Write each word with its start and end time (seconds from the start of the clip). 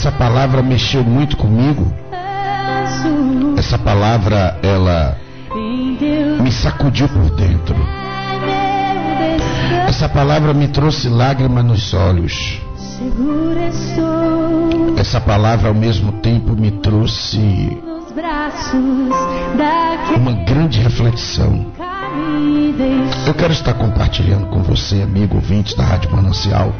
essa 0.00 0.10
palavra 0.10 0.62
mexeu 0.62 1.04
muito 1.04 1.36
comigo. 1.36 1.92
Essa 3.58 3.78
palavra, 3.78 4.58
ela 4.62 5.18
me 6.42 6.50
sacudiu 6.50 7.06
por 7.06 7.28
dentro. 7.32 7.76
Essa 9.86 10.08
palavra 10.08 10.54
me 10.54 10.68
trouxe 10.68 11.06
lágrimas 11.10 11.62
nos 11.66 11.92
olhos. 11.92 12.62
Essa 14.96 15.20
palavra 15.20 15.68
ao 15.68 15.74
mesmo 15.74 16.12
tempo 16.12 16.54
me 16.54 16.70
trouxe 16.70 17.78
uma 20.16 20.32
grande 20.44 20.80
reflexão. 20.80 21.66
Eu 23.26 23.34
quero 23.34 23.52
estar 23.52 23.74
compartilhando 23.74 24.46
com 24.46 24.62
você, 24.62 25.02
amigo 25.02 25.36
ouvinte 25.36 25.76
da 25.76 25.84
Rádio 25.84 26.10
Manancial, 26.10 26.74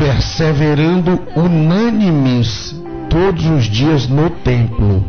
perseverando 0.00 1.20
unânimes 1.34 2.76
todos 3.10 3.44
os 3.46 3.64
dias 3.64 4.06
no 4.06 4.30
templo, 4.30 5.04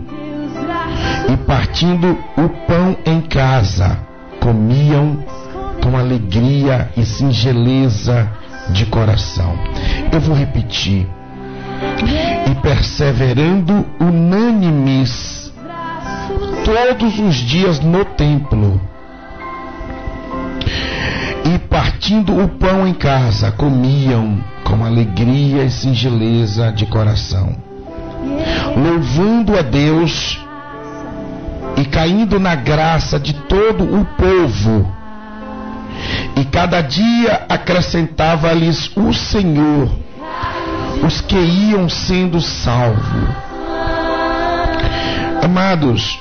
e 1.32 1.38
partindo 1.38 2.18
o 2.36 2.50
pão 2.66 2.98
em 3.06 3.22
casa, 3.22 4.00
comiam 4.40 5.24
com 5.82 5.96
alegria 5.96 6.90
e 6.98 7.06
singeleza 7.06 8.39
de 8.72 8.86
coração. 8.86 9.58
Eu 10.12 10.20
vou 10.20 10.36
repetir. 10.36 11.08
E 36.36 36.46
cada 36.46 36.82
dia 36.82 37.46
acrescentava-lhes 37.50 38.92
o 38.96 39.14
Senhor 39.14 39.90
os 41.06 41.22
que 41.22 41.38
iam 41.38 41.88
sendo 41.88 42.42
salvos. 42.42 43.30
Amados, 45.44 46.20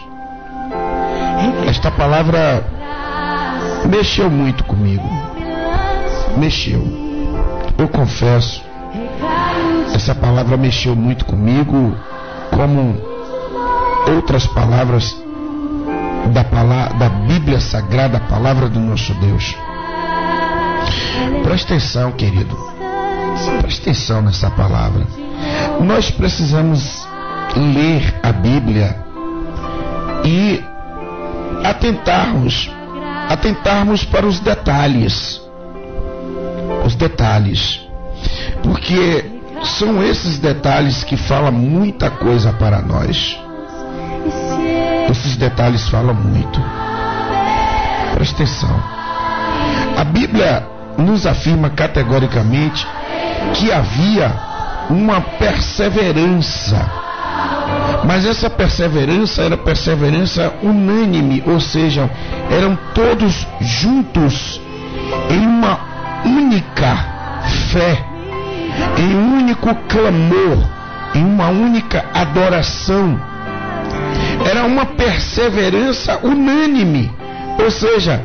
esta 1.69 1.91
palavra 1.91 2.65
mexeu 3.89 4.31
muito 4.31 4.65
comigo. 4.65 5.09
Mexeu. 6.37 6.83
Eu 7.77 7.89
confesso, 7.89 8.63
essa 9.95 10.15
palavra 10.15 10.57
mexeu 10.57 10.95
muito 10.95 11.25
comigo, 11.25 11.97
como 12.51 12.97
outras 14.15 14.47
palavras 14.47 15.17
da, 16.33 16.45
palavra, 16.45 16.95
da 16.95 17.09
Bíblia 17.09 17.61
Sagrada, 17.61 18.19
a 18.19 18.21
palavra 18.21 18.69
do 18.69 18.81
nosso 18.81 19.13
Deus. 19.15 19.57
Presta 21.43 21.75
atenção, 21.75 22.13
querido. 22.13 22.57
Presta 23.61 23.91
atenção 23.91 24.23
nessa 24.23 24.51
palavra. 24.51 25.07
Nós 25.81 26.11
precisamos 26.11 27.07
ler 27.57 28.15
a 28.23 28.33
Bíblia 28.33 28.97
e 30.25 30.63
atentarmos, 31.65 32.71
atentarmos 33.29 34.05
para 34.05 34.27
os 34.27 34.41
detalhes. 34.41 35.41
Os 36.85 36.95
detalhes. 36.95 37.81
Porque 38.63 39.25
são 39.65 40.03
esses 40.03 40.39
detalhes 40.39 41.03
que 41.05 41.17
falam 41.17 41.53
muita 41.53 42.11
coisa 42.11 42.53
para 42.53 42.81
nós. 42.81 43.39
Esses 45.11 45.37
detalhes 45.37 45.89
falam 45.89 46.15
muito. 46.15 46.61
Presta 48.15 48.43
atenção. 48.43 48.83
A 49.97 50.05
Bíblia 50.05 50.78
nos 50.99 51.27
afirma 51.27 51.71
categoricamente 51.71 52.87
que 53.55 53.73
havia 53.73 54.33
uma 54.91 55.21
perseverança. 55.21 56.91
Mas 58.05 58.25
essa 58.27 58.49
perseverança 58.51 59.43
era 59.43 59.57
perseverança 59.57 60.53
unânime, 60.63 61.43
ou 61.47 61.61
seja, 61.61 62.11
eram 62.51 62.77
todos 62.95 63.47
juntos 63.61 64.61
em 65.31 65.47
uma 65.47 65.79
única 66.25 66.97
fé, 67.71 68.05
em 68.99 69.15
um 69.15 69.39
único 69.39 69.75
clamor, 69.89 70.59
em 71.15 71.25
uma 71.25 71.49
única 71.49 72.05
adoração. 72.15 73.21
Era 74.49 74.65
uma 74.65 74.87
perseverança 74.87 76.19
unânime, 76.23 77.13
ou 77.63 77.71
seja, 77.71 78.23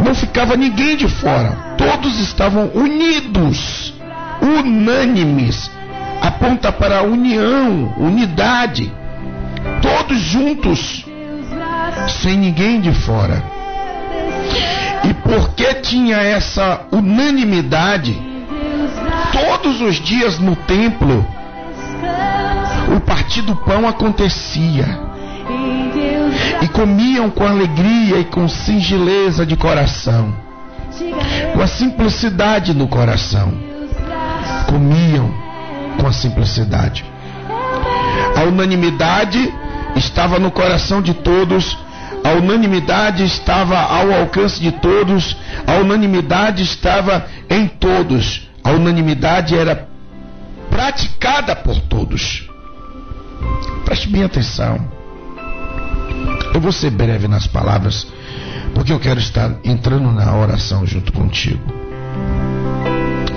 não 0.00 0.14
ficava 0.14 0.56
ninguém 0.56 0.96
de 0.96 1.08
fora, 1.08 1.74
todos 1.76 2.18
estavam 2.20 2.70
unidos 2.74 3.94
unânimes, 4.40 5.70
aponta 6.20 6.72
para 6.72 6.98
a 6.98 7.02
união, 7.02 7.94
unidade, 7.98 8.92
todos 9.82 10.18
juntos, 10.18 11.04
sem 12.22 12.36
ninguém 12.36 12.80
de 12.80 12.92
fora. 12.92 13.42
E 15.04 15.14
porque 15.14 15.74
tinha 15.74 16.16
essa 16.16 16.86
unanimidade, 16.90 18.16
todos 19.32 19.80
os 19.80 19.96
dias 19.96 20.38
no 20.38 20.56
templo, 20.56 21.26
o 22.96 23.00
partir 23.00 23.42
do 23.42 23.54
pão 23.56 23.86
acontecia. 23.86 25.07
E 26.62 26.68
comiam 26.68 27.30
com 27.30 27.46
alegria 27.46 28.18
e 28.18 28.24
com 28.24 28.48
singeleza 28.48 29.46
de 29.46 29.56
coração, 29.56 30.34
com 31.54 31.62
a 31.62 31.66
simplicidade 31.66 32.74
no 32.74 32.88
coração 32.88 33.68
comiam 34.68 35.34
com 35.98 36.06
a 36.06 36.12
simplicidade. 36.12 37.04
A 38.36 38.44
unanimidade 38.44 39.52
estava 39.96 40.38
no 40.38 40.50
coração 40.50 41.02
de 41.02 41.14
todos, 41.14 41.76
a 42.22 42.32
unanimidade 42.32 43.24
estava 43.24 43.78
ao 43.78 44.12
alcance 44.12 44.60
de 44.60 44.70
todos, 44.70 45.36
a 45.66 45.76
unanimidade 45.76 46.62
estava 46.62 47.26
em 47.48 47.66
todos, 47.66 48.48
a 48.62 48.70
unanimidade 48.70 49.56
era 49.56 49.88
praticada 50.70 51.56
por 51.56 51.80
todos. 51.80 52.48
Preste 53.84 54.08
bem 54.08 54.22
atenção. 54.24 54.97
Eu 56.58 56.62
vou 56.62 56.72
ser 56.72 56.90
breve 56.90 57.28
nas 57.28 57.46
palavras, 57.46 58.04
porque 58.74 58.92
eu 58.92 58.98
quero 58.98 59.20
estar 59.20 59.48
entrando 59.62 60.10
na 60.10 60.36
oração 60.36 60.84
junto 60.84 61.12
contigo. 61.12 61.62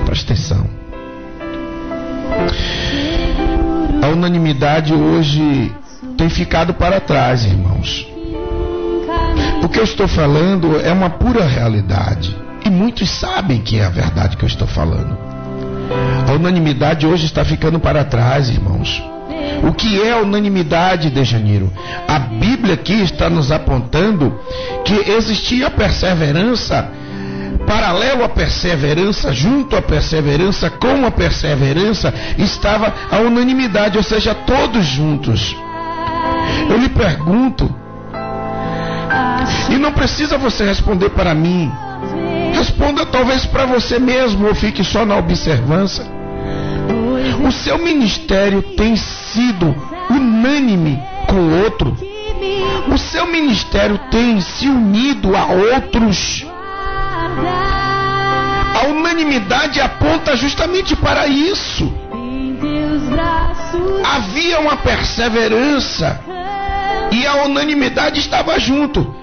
Presta 0.07 0.33
atenção. 0.33 0.65
A 4.01 4.07
unanimidade 4.07 4.91
hoje 4.91 5.71
tem 6.18 6.31
ficado 6.31 6.73
para 6.73 7.00
trás, 7.00 7.45
irmãos. 7.45 8.07
O 9.63 9.69
que 9.69 9.77
eu 9.77 9.83
estou 9.83 10.07
falando 10.07 10.79
é 10.79 10.91
uma 10.91 11.12
pura 11.12 11.45
realidade. 11.45 12.35
E 12.65 12.71
muitos 12.71 13.07
sabem 13.07 13.62
que 13.62 13.77
é 13.77 13.85
a 13.85 13.89
verdade 13.89 14.35
que 14.35 14.44
eu 14.44 14.50
estou 14.50 14.67
falando. 14.67 15.15
A 16.27 16.31
unanimidade 16.31 17.06
hoje 17.06 17.27
está 17.27 17.45
ficando 17.45 17.79
para 17.79 18.03
trás, 18.03 18.50
irmãos. 18.50 19.10
O 19.63 19.73
que 19.73 20.01
é 20.01 20.15
unanimidade, 20.15 21.09
Dejaniro? 21.09 21.71
A 22.07 22.19
Bíblia 22.19 22.73
aqui 22.73 23.01
está 23.01 23.29
nos 23.29 23.51
apontando 23.51 24.39
que 24.83 25.11
existia 25.11 25.69
perseverança, 25.69 26.89
paralelo 27.67 28.23
à 28.23 28.29
perseverança, 28.29 29.31
junto 29.31 29.75
à 29.75 29.81
perseverança, 29.81 30.69
com 30.69 31.05
a 31.05 31.11
perseverança, 31.11 32.13
estava 32.37 32.93
a 33.11 33.19
unanimidade, 33.19 33.97
ou 33.97 34.03
seja, 34.03 34.33
todos 34.33 34.85
juntos. 34.85 35.55
Eu 36.69 36.77
lhe 36.77 36.89
pergunto, 36.89 37.73
e 39.69 39.77
não 39.77 39.91
precisa 39.91 40.37
você 40.37 40.65
responder 40.65 41.09
para 41.11 41.33
mim. 41.33 41.71
Responda 42.53 43.05
talvez 43.05 43.45
para 43.45 43.65
você 43.65 43.99
mesmo 43.99 44.47
ou 44.47 44.55
fique 44.55 44.83
só 44.83 45.05
na 45.05 45.17
observância. 45.17 46.05
O 47.39 47.51
seu 47.51 47.77
ministério 47.77 48.61
tem 48.61 48.95
sido 48.95 49.75
unânime 50.09 50.99
com 51.27 51.63
outro. 51.63 51.97
O 52.91 52.97
seu 52.97 53.27
ministério 53.27 53.97
tem 54.09 54.41
se 54.41 54.67
unido 54.67 55.35
a 55.35 55.45
outros. 55.45 56.45
A 58.73 58.87
unanimidade 58.87 59.79
aponta 59.79 60.35
justamente 60.35 60.95
para 60.95 61.27
isso. 61.27 61.91
Havia 64.03 64.59
uma 64.59 64.77
perseverança 64.77 66.19
e 67.11 67.25
a 67.25 67.43
unanimidade 67.45 68.19
estava 68.19 68.59
junto. 68.59 69.15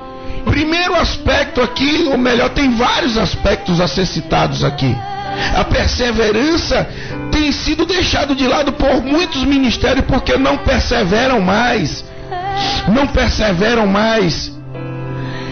Primeiro 0.44 0.94
aspecto 0.94 1.60
aqui, 1.60 2.08
ou 2.10 2.18
melhor, 2.18 2.50
tem 2.50 2.74
vários 2.74 3.18
aspectos 3.18 3.80
a 3.80 3.88
ser 3.88 4.06
citados 4.06 4.64
aqui. 4.64 4.96
A 5.56 5.64
perseverança 5.64 6.88
tem 7.38 7.52
sido 7.52 7.86
deixado 7.86 8.34
de 8.34 8.46
lado 8.48 8.72
por 8.72 9.00
muitos 9.00 9.44
ministérios 9.44 10.04
porque 10.06 10.36
não 10.36 10.58
perseveram 10.58 11.40
mais. 11.40 12.04
Não 12.88 13.06
perseveram 13.06 13.86
mais. 13.86 14.52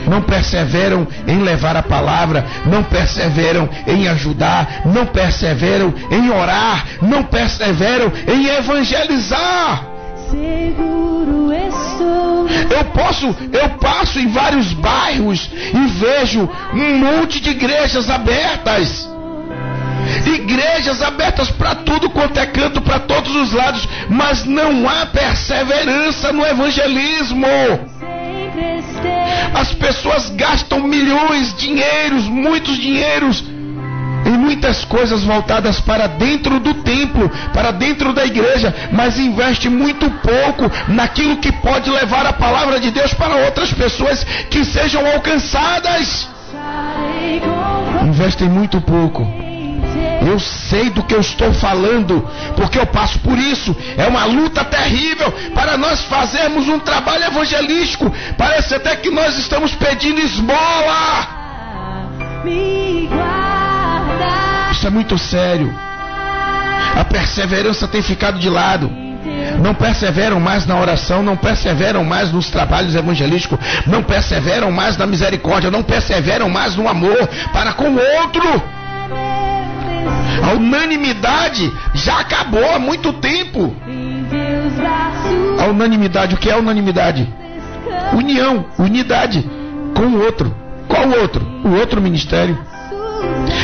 Não 0.08 0.20
perseveram 0.20 1.06
em 1.26 1.42
levar 1.42 1.76
a 1.76 1.82
palavra, 1.82 2.44
não 2.64 2.82
perseveram 2.82 3.68
em 3.86 4.08
ajudar, 4.08 4.82
não 4.84 5.06
perseveram 5.06 5.94
em 6.10 6.30
orar, 6.30 6.86
não 7.02 7.22
perseveram 7.22 8.12
em 8.26 8.46
evangelizar. 8.46 9.84
Seguro 10.30 11.52
estou. 11.52 12.48
Eu 12.70 12.84
posso, 12.92 13.26
eu 13.52 13.68
passo 13.80 14.18
em 14.18 14.28
vários 14.28 14.72
bairros 14.72 15.50
e 15.54 15.86
vejo 15.86 16.48
um 16.72 16.98
monte 16.98 17.40
de 17.40 17.50
igrejas 17.50 18.10
abertas. 18.10 19.15
Igrejas 20.24 21.02
abertas 21.02 21.50
para 21.50 21.74
tudo 21.74 22.08
quanto 22.10 22.38
é 22.38 22.46
canto, 22.46 22.80
para 22.80 23.00
todos 23.00 23.34
os 23.34 23.52
lados, 23.52 23.88
mas 24.08 24.44
não 24.44 24.88
há 24.88 25.06
perseverança 25.06 26.32
no 26.32 26.46
evangelismo. 26.46 27.46
As 29.54 29.72
pessoas 29.74 30.30
gastam 30.30 30.80
milhões, 30.80 31.54
dinheiros, 31.56 32.24
muitos 32.24 32.76
dinheiros 32.76 33.44
em 34.26 34.36
muitas 34.36 34.84
coisas 34.84 35.22
voltadas 35.22 35.78
para 35.80 36.08
dentro 36.08 36.58
do 36.58 36.74
templo, 36.74 37.30
para 37.52 37.70
dentro 37.70 38.12
da 38.12 38.26
igreja, 38.26 38.74
mas 38.90 39.18
investe 39.18 39.68
muito 39.68 40.10
pouco 40.10 40.70
naquilo 40.88 41.36
que 41.36 41.52
pode 41.52 41.88
levar 41.88 42.26
a 42.26 42.32
palavra 42.32 42.80
de 42.80 42.90
Deus 42.90 43.14
para 43.14 43.36
outras 43.36 43.72
pessoas 43.72 44.24
que 44.50 44.64
sejam 44.64 45.06
alcançadas. 45.06 46.28
Investem 48.02 48.48
muito 48.48 48.80
pouco. 48.80 49.45
Eu 50.26 50.38
sei 50.40 50.90
do 50.90 51.02
que 51.02 51.14
eu 51.14 51.20
estou 51.20 51.52
falando, 51.52 52.28
porque 52.56 52.78
eu 52.78 52.86
passo 52.86 53.18
por 53.20 53.38
isso. 53.38 53.76
É 53.96 54.06
uma 54.06 54.24
luta 54.24 54.64
terrível 54.64 55.32
para 55.54 55.76
nós 55.76 56.02
fazermos 56.02 56.68
um 56.68 56.78
trabalho 56.78 57.24
evangelístico. 57.24 58.12
Parece 58.36 58.74
até 58.74 58.96
que 58.96 59.10
nós 59.10 59.38
estamos 59.38 59.74
pedindo 59.74 60.20
esmola. 60.20 61.28
Isso 64.72 64.86
é 64.86 64.90
muito 64.90 65.16
sério. 65.16 65.72
A 66.96 67.04
perseverança 67.04 67.86
tem 67.86 68.02
ficado 68.02 68.38
de 68.38 68.48
lado. 68.48 68.90
Não 69.62 69.74
perseveram 69.74 70.40
mais 70.40 70.66
na 70.66 70.78
oração, 70.78 71.22
não 71.22 71.36
perseveram 71.36 72.04
mais 72.04 72.32
nos 72.32 72.50
trabalhos 72.50 72.94
evangelísticos, 72.94 73.58
não 73.86 74.02
perseveram 74.02 74.70
mais 74.70 74.96
na 74.96 75.06
misericórdia, 75.06 75.70
não 75.70 75.82
perseveram 75.82 76.48
mais 76.48 76.76
no 76.76 76.88
amor 76.88 77.28
para 77.52 77.72
com 77.72 77.90
o 77.90 77.98
outro. 78.20 78.62
A 80.42 80.52
unanimidade 80.54 81.72
já 81.94 82.20
acabou 82.20 82.74
há 82.74 82.78
muito 82.78 83.12
tempo. 83.14 83.74
A 85.58 85.64
unanimidade, 85.66 86.34
o 86.34 86.38
que 86.38 86.50
é 86.50 86.56
unanimidade? 86.56 87.26
União, 88.12 88.66
unidade 88.78 89.44
com 89.94 90.04
o 90.04 90.22
outro. 90.22 90.54
Qual 90.88 91.08
o 91.08 91.20
outro? 91.20 91.44
O 91.64 91.74
outro 91.78 92.00
ministério. 92.00 92.58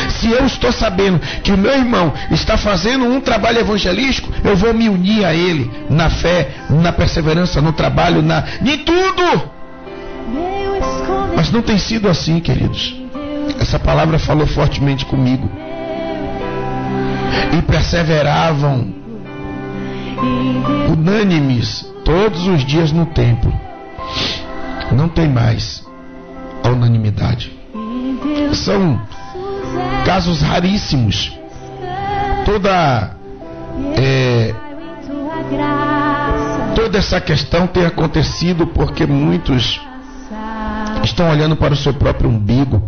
Se 0.09 0.31
eu 0.31 0.45
estou 0.47 0.73
sabendo 0.73 1.21
que 1.43 1.53
o 1.53 1.59
meu 1.59 1.73
irmão 1.73 2.13
está 2.31 2.57
fazendo 2.57 3.05
um 3.05 3.21
trabalho 3.21 3.61
evangelístico, 3.61 4.33
eu 4.45 4.57
vou 4.57 4.73
me 4.73 4.89
unir 4.89 5.25
a 5.25 5.35
ele 5.35 5.71
na 5.91 6.11
fé, 6.11 6.49
na 6.71 6.93
perseverança, 6.93 7.61
no 7.61 7.73
trabalho, 7.73 8.23
na 8.23 8.45
em 8.65 8.79
tudo. 8.79 9.51
Mas 11.35 11.51
não 11.51 11.63
tem 11.63 11.79
sido 11.79 12.09
assim, 12.09 12.41
queridos. 12.41 12.97
Essa 13.61 13.79
palavra 13.79 14.19
falou 14.19 14.47
fortemente 14.47 15.05
comigo. 15.05 15.51
E 17.57 17.63
perseveravam 17.63 18.93
unânimes 20.93 21.87
todos 22.05 22.47
os 22.47 22.65
dias 22.65 22.93
no 22.93 23.07
templo. 23.07 23.53
Não 24.93 25.09
tem 25.09 25.29
mais 25.29 25.85
a 26.63 26.69
unanimidade. 26.69 27.53
São 28.53 29.01
casos 30.05 30.43
raríssimos. 30.43 31.33
Toda 32.45 33.17
é, 33.97 34.55
toda 36.75 36.99
essa 36.99 37.21
questão 37.21 37.67
tem 37.67 37.87
acontecido 37.87 38.67
porque 38.67 39.07
muitos 39.07 39.81
estão 41.03 41.31
olhando 41.31 41.57
para 41.57 41.73
o 41.73 41.77
seu 41.77 41.95
próprio 41.95 42.29
umbigo, 42.29 42.83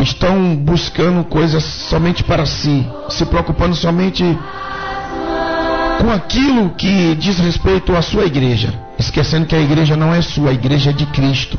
estão 0.00 0.56
buscando 0.56 1.24
coisas 1.24 1.62
somente 1.64 2.22
para 2.22 2.46
si, 2.46 2.86
se 3.08 3.24
preocupando 3.26 3.74
somente 3.74 4.24
com 5.98 6.12
aquilo 6.12 6.70
que 6.70 7.14
diz 7.16 7.38
respeito 7.38 7.94
à 7.96 8.02
sua 8.02 8.24
igreja, 8.24 8.72
esquecendo 8.98 9.46
que 9.46 9.56
a 9.56 9.60
igreja 9.60 9.96
não 9.96 10.14
é 10.14 10.22
sua, 10.22 10.50
a 10.50 10.54
igreja 10.54 10.90
é 10.90 10.92
de 10.92 11.06
Cristo. 11.06 11.58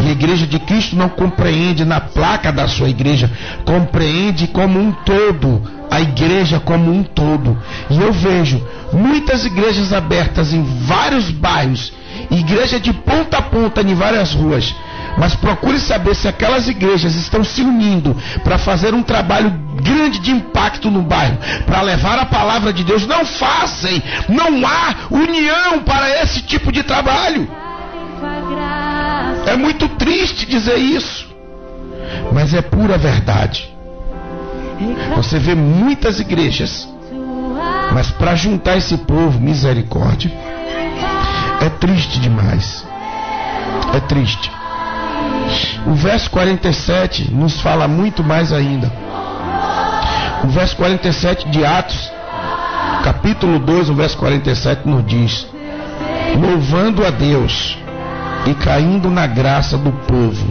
E 0.00 0.08
a 0.08 0.12
igreja 0.12 0.46
de 0.46 0.58
Cristo 0.58 0.96
não 0.96 1.08
compreende 1.08 1.84
na 1.84 2.00
placa 2.00 2.52
da 2.52 2.68
sua 2.68 2.88
igreja, 2.88 3.30
compreende 3.64 4.46
como 4.46 4.78
um 4.78 4.92
todo, 4.92 5.62
a 5.90 6.00
igreja 6.00 6.60
como 6.60 6.90
um 6.90 7.02
todo. 7.02 7.56
E 7.90 7.98
eu 7.98 8.12
vejo 8.12 8.62
muitas 8.92 9.44
igrejas 9.44 9.92
abertas 9.92 10.52
em 10.52 10.62
vários 10.62 11.30
bairros, 11.30 11.92
igreja 12.30 12.78
de 12.78 12.92
ponta 12.92 13.38
a 13.38 13.42
ponta 13.42 13.80
em 13.80 13.94
várias 13.94 14.34
ruas. 14.34 14.74
Mas 15.16 15.34
procure 15.34 15.78
saber 15.78 16.14
se 16.14 16.26
aquelas 16.26 16.68
igrejas 16.68 17.14
estão 17.14 17.44
se 17.44 17.62
unindo 17.62 18.16
para 18.42 18.58
fazer 18.58 18.94
um 18.94 19.02
trabalho 19.02 19.50
grande 19.82 20.18
de 20.18 20.30
impacto 20.30 20.90
no 20.90 21.02
bairro, 21.02 21.38
para 21.66 21.82
levar 21.82 22.18
a 22.18 22.26
palavra 22.26 22.72
de 22.72 22.84
Deus. 22.84 23.06
Não 23.06 23.24
fazem, 23.24 24.02
não 24.28 24.66
há 24.66 24.94
união 25.10 25.80
para 25.84 26.22
esse 26.22 26.42
tipo 26.42 26.72
de 26.72 26.82
trabalho. 26.82 27.48
É 29.46 29.56
muito 29.56 29.88
triste 29.88 30.46
dizer 30.46 30.76
isso, 30.76 31.28
mas 32.32 32.54
é 32.54 32.62
pura 32.62 32.96
verdade. 32.96 33.70
Você 35.16 35.38
vê 35.38 35.54
muitas 35.54 36.20
igrejas, 36.20 36.88
mas 37.92 38.10
para 38.10 38.34
juntar 38.34 38.76
esse 38.76 38.96
povo, 38.96 39.38
misericórdia, 39.38 40.32
é 41.60 41.68
triste 41.68 42.18
demais. 42.18 42.84
É 43.94 44.00
triste. 44.00 44.50
O 45.86 45.94
verso 45.94 46.30
47 46.30 47.32
nos 47.32 47.60
fala 47.60 47.88
muito 47.88 48.22
mais 48.22 48.52
ainda. 48.52 48.90
O 50.44 50.48
verso 50.48 50.76
47 50.76 51.48
de 51.48 51.64
Atos, 51.64 52.10
capítulo 53.04 53.58
2, 53.58 53.90
o 53.90 53.94
verso 53.94 54.16
47 54.16 54.88
nos 54.88 55.06
diz: 55.06 55.46
Louvando 56.40 57.06
a 57.06 57.10
Deus 57.10 57.76
e 58.46 58.54
caindo 58.54 59.10
na 59.10 59.26
graça 59.26 59.76
do 59.76 59.92
povo. 59.92 60.46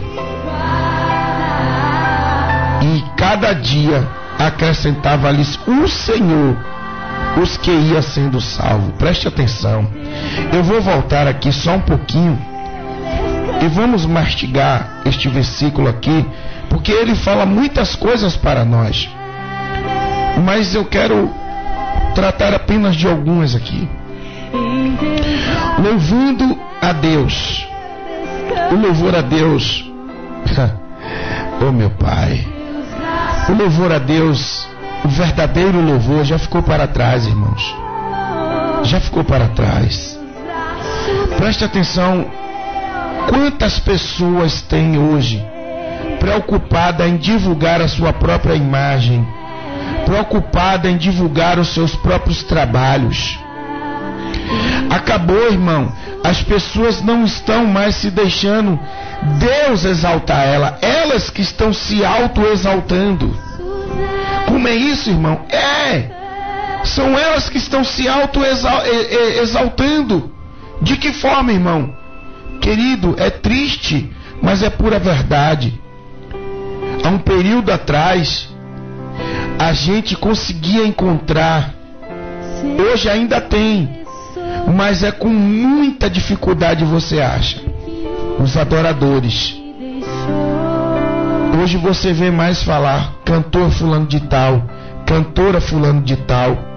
E 2.82 3.04
cada 3.16 3.52
dia 3.52 4.06
acrescentava-lhes 4.38 5.58
o 5.66 5.88
Senhor 5.88 6.56
os 7.40 7.56
que 7.56 7.70
ia 7.70 8.02
sendo 8.02 8.40
salvo. 8.40 8.92
Preste 8.92 9.28
atenção. 9.28 9.86
Eu 10.52 10.62
vou 10.62 10.80
voltar 10.82 11.26
aqui 11.26 11.52
só 11.52 11.76
um 11.76 11.80
pouquinho 11.80 12.38
e 13.62 13.68
vamos 13.68 14.04
mastigar 14.04 15.02
este 15.06 15.28
versículo 15.28 15.88
aqui, 15.88 16.26
porque 16.68 16.90
ele 16.90 17.14
fala 17.14 17.46
muitas 17.46 17.94
coisas 17.94 18.36
para 18.36 18.64
nós. 18.64 19.08
Mas 20.44 20.74
eu 20.74 20.84
quero 20.84 21.30
tratar 22.12 22.52
apenas 22.54 22.96
de 22.96 23.06
algumas 23.06 23.54
aqui. 23.54 23.88
Louvando 25.78 26.58
a 26.80 26.92
Deus. 26.92 27.68
O 28.72 28.74
louvor 28.74 29.14
a 29.14 29.20
Deus. 29.20 29.88
oh 31.64 31.70
meu 31.70 31.90
Pai. 31.90 32.44
O 33.48 33.52
louvor 33.52 33.92
a 33.92 33.98
Deus, 33.98 34.68
o 35.04 35.08
verdadeiro 35.08 35.80
louvor 35.80 36.24
já 36.24 36.38
ficou 36.38 36.62
para 36.62 36.88
trás, 36.88 37.26
irmãos. 37.26 37.62
Já 38.82 38.98
ficou 38.98 39.22
para 39.22 39.48
trás. 39.48 40.18
Preste 41.38 41.64
atenção. 41.64 42.41
Quantas 43.28 43.78
pessoas 43.78 44.62
têm 44.62 44.98
hoje 44.98 45.44
preocupada 46.18 47.06
em 47.06 47.16
divulgar 47.16 47.80
a 47.80 47.88
sua 47.88 48.12
própria 48.12 48.54
imagem, 48.54 49.26
preocupada 50.04 50.90
em 50.90 50.96
divulgar 50.96 51.58
os 51.58 51.68
seus 51.68 51.94
próprios 51.96 52.42
trabalhos? 52.42 53.38
Acabou, 54.90 55.50
irmão. 55.50 55.92
As 56.22 56.42
pessoas 56.42 57.02
não 57.02 57.24
estão 57.24 57.66
mais 57.66 57.96
se 57.96 58.10
deixando 58.10 58.78
Deus 59.38 59.84
exaltar 59.84 60.46
ela, 60.46 60.78
elas 60.80 61.30
que 61.30 61.42
estão 61.42 61.72
se 61.72 62.04
auto-exaltando. 62.04 63.36
Como 64.46 64.68
é 64.68 64.74
isso, 64.74 65.10
irmão? 65.10 65.40
É. 65.48 66.10
São 66.84 67.18
elas 67.18 67.48
que 67.48 67.58
estão 67.58 67.82
se 67.82 68.06
auto-exaltando. 68.08 70.30
De 70.80 70.96
que 70.96 71.12
forma, 71.12 71.52
irmão? 71.52 72.01
Querido, 72.62 73.16
é 73.18 73.28
triste, 73.28 74.08
mas 74.40 74.62
é 74.62 74.70
pura 74.70 75.00
verdade. 75.00 75.78
Há 77.04 77.08
um 77.08 77.18
período 77.18 77.72
atrás, 77.72 78.48
a 79.58 79.72
gente 79.72 80.14
conseguia 80.16 80.86
encontrar, 80.86 81.74
hoje 82.88 83.10
ainda 83.10 83.40
tem, 83.40 84.04
mas 84.76 85.02
é 85.02 85.10
com 85.10 85.28
muita 85.28 86.08
dificuldade 86.08 86.84
você 86.84 87.20
acha. 87.20 87.60
Os 88.38 88.56
adoradores. 88.56 89.60
Hoje 91.60 91.76
você 91.76 92.12
vê 92.12 92.30
mais 92.30 92.62
falar 92.62 93.12
cantor 93.24 93.70
fulano 93.72 94.06
de 94.06 94.20
tal, 94.20 94.62
cantora 95.04 95.60
fulano 95.60 96.00
de 96.00 96.16
tal. 96.16 96.71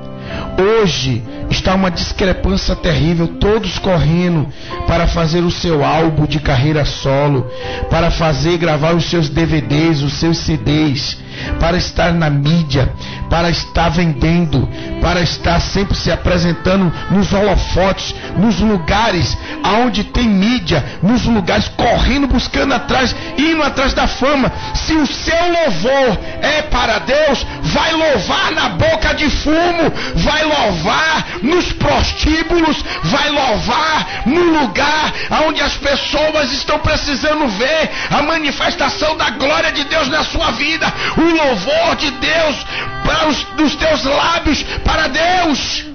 Hoje 0.57 1.23
está 1.49 1.75
uma 1.75 1.91
discrepância 1.91 2.75
terrível, 2.75 3.27
todos 3.27 3.77
correndo 3.79 4.47
para 4.87 5.07
fazer 5.07 5.41
o 5.41 5.51
seu 5.51 5.83
álbum 5.83 6.25
de 6.25 6.39
carreira 6.39 6.85
solo, 6.85 7.49
para 7.89 8.11
fazer 8.11 8.57
gravar 8.57 8.95
os 8.95 9.05
seus 9.05 9.29
DVDs, 9.29 10.01
os 10.01 10.13
seus 10.13 10.37
CDs 10.37 11.17
para 11.59 11.77
estar 11.77 12.13
na 12.13 12.29
mídia, 12.29 12.91
para 13.35 13.49
estar 13.49 13.89
vendendo, 13.89 14.65
para 15.01 15.19
estar 15.19 15.59
sempre 15.59 15.93
se 15.93 16.09
apresentando 16.09 16.89
nos 17.11 17.33
holofotes, 17.33 18.15
nos 18.37 18.61
lugares 18.61 19.37
aonde 19.61 20.05
tem 20.05 20.25
mídia, 20.25 20.81
nos 21.03 21.25
lugares 21.25 21.67
correndo, 21.75 22.27
buscando 22.27 22.73
atrás, 22.73 23.13
indo 23.37 23.61
atrás 23.61 23.93
da 23.93 24.07
fama. 24.07 24.49
Se 24.73 24.93
o 24.93 25.05
seu 25.05 25.35
louvor 25.35 26.17
é 26.41 26.61
para 26.61 26.99
Deus, 26.99 27.45
vai 27.61 27.91
louvar 27.91 28.53
na 28.53 28.69
boca 28.69 29.13
de 29.13 29.29
fumo, 29.29 29.91
vai 30.15 30.43
louvar 30.45 31.25
nos 31.41 31.73
prostíbulos, 31.73 32.85
vai 33.03 33.29
louvar 33.31 34.23
no 34.27 34.61
lugar 34.61 35.13
aonde 35.29 35.61
as 35.61 35.73
pessoas 35.73 36.53
estão 36.53 36.79
precisando 36.79 37.49
ver 37.49 37.91
a 38.11 38.21
manifestação 38.21 39.17
da 39.17 39.31
glória 39.31 39.73
de 39.73 39.83
Deus 39.83 40.07
na 40.07 40.23
sua 40.23 40.51
vida. 40.51 40.87
O 41.17 41.21
louvor 41.21 41.97
de 41.97 42.11
Deus 42.11 42.65
para 43.03 43.24
os 43.27 43.43
dos 43.55 43.75
teus 43.75 44.03
lábios 44.03 44.63
para 44.83 45.07
Deus. 45.07 45.85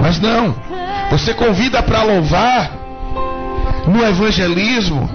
Mas 0.00 0.20
não, 0.20 0.54
você 1.10 1.32
convida 1.32 1.82
para 1.82 2.02
louvar 2.02 2.70
no 3.86 4.04
evangelismo, 4.04 5.08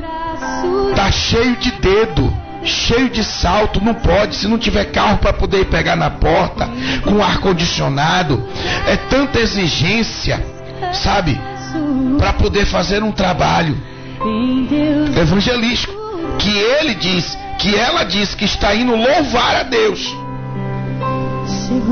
tá 0.95 1.11
cheio 1.11 1.55
de 1.57 1.71
dedo, 1.71 2.33
cheio 2.63 3.09
de 3.09 3.23
salto, 3.23 3.83
não 3.83 3.93
pode, 3.93 4.35
se 4.35 4.47
não 4.47 4.57
tiver 4.57 4.85
carro 4.85 5.17
para 5.17 5.33
poder 5.33 5.65
pegar 5.65 5.95
na 5.95 6.09
porta, 6.09 6.69
com 7.03 7.23
ar 7.23 7.39
condicionado, 7.39 8.43
é 8.87 8.95
tanta 8.95 9.39
exigência, 9.39 10.43
sabe, 10.93 11.39
para 12.17 12.33
poder 12.33 12.65
fazer 12.65 13.03
um 13.03 13.11
trabalho 13.11 13.77
evangelístico 15.15 16.08
que 16.37 16.57
ele 16.57 16.95
diz 16.95 17.37
que 17.59 17.75
ela 17.75 18.03
diz 18.03 18.33
que 18.33 18.45
está 18.45 18.73
indo 18.73 18.95
louvar 18.95 19.55
a 19.55 19.63
Deus. 19.63 20.15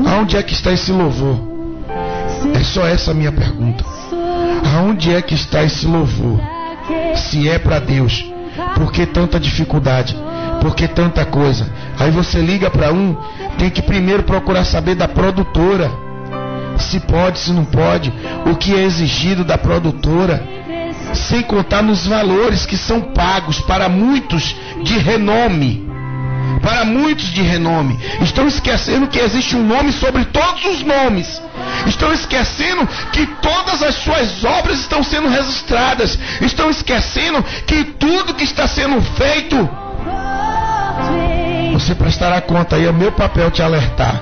Aonde 0.06 0.36
é 0.36 0.42
que 0.42 0.54
está 0.54 0.72
esse 0.72 0.90
louvor? 0.90 1.38
É 2.54 2.64
só 2.64 2.86
essa 2.86 3.12
minha 3.12 3.30
pergunta. 3.30 3.84
Aonde 4.76 5.14
é 5.14 5.20
que 5.20 5.34
está 5.34 5.62
esse 5.62 5.86
louvor? 5.86 6.40
Se 7.14 7.48
é 7.48 7.58
para 7.58 7.78
Deus, 7.78 8.24
por 8.74 8.90
que 8.90 9.04
tanta 9.04 9.38
dificuldade? 9.38 10.16
Por 10.60 10.74
que 10.74 10.88
tanta 10.88 11.24
coisa? 11.24 11.66
Aí 11.98 12.10
você 12.10 12.40
liga 12.40 12.70
para 12.70 12.92
um, 12.92 13.16
tem 13.58 13.70
que 13.70 13.82
primeiro 13.82 14.22
procurar 14.22 14.64
saber 14.64 14.94
da 14.94 15.06
produtora. 15.06 15.90
Se 16.78 17.00
pode, 17.00 17.38
se 17.38 17.52
não 17.52 17.64
pode, 17.64 18.12
o 18.46 18.56
que 18.56 18.74
é 18.74 18.84
exigido 18.84 19.44
da 19.44 19.58
produtora 19.58 20.42
sem 21.14 21.42
contar 21.42 21.82
nos 21.82 22.06
valores 22.06 22.66
que 22.66 22.76
são 22.76 23.00
pagos 23.00 23.60
para 23.60 23.88
muitos 23.88 24.54
de 24.82 24.98
renome. 24.98 25.86
Para 26.62 26.84
muitos 26.84 27.26
de 27.26 27.42
renome. 27.42 27.98
Estão 28.20 28.46
esquecendo 28.46 29.06
que 29.06 29.18
existe 29.18 29.56
um 29.56 29.64
nome 29.64 29.92
sobre 29.92 30.24
todos 30.26 30.64
os 30.64 30.82
nomes. 30.82 31.40
Estão 31.86 32.12
esquecendo 32.12 32.86
que 33.12 33.26
todas 33.40 33.82
as 33.82 33.94
suas 33.96 34.44
obras 34.44 34.80
estão 34.80 35.02
sendo 35.02 35.28
registradas. 35.28 36.18
Estão 36.40 36.68
esquecendo 36.68 37.42
que 37.66 37.84
tudo 37.84 38.34
que 38.34 38.44
está 38.44 38.66
sendo 38.66 39.00
feito. 39.00 39.68
Você 41.72 41.94
prestará 41.94 42.40
conta 42.40 42.76
aí, 42.76 42.86
é 42.86 42.90
o 42.90 42.94
meu 42.94 43.12
papel 43.12 43.50
te 43.50 43.62
alertar. 43.62 44.20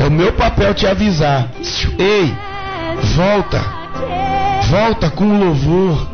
É 0.00 0.06
o 0.06 0.10
meu 0.10 0.32
papel 0.32 0.72
te 0.74 0.86
avisar. 0.86 1.48
Ei, 1.98 2.34
volta 3.14 3.85
volta 4.68 5.10
com 5.10 5.24
o 5.24 5.38
louvor 5.38 6.08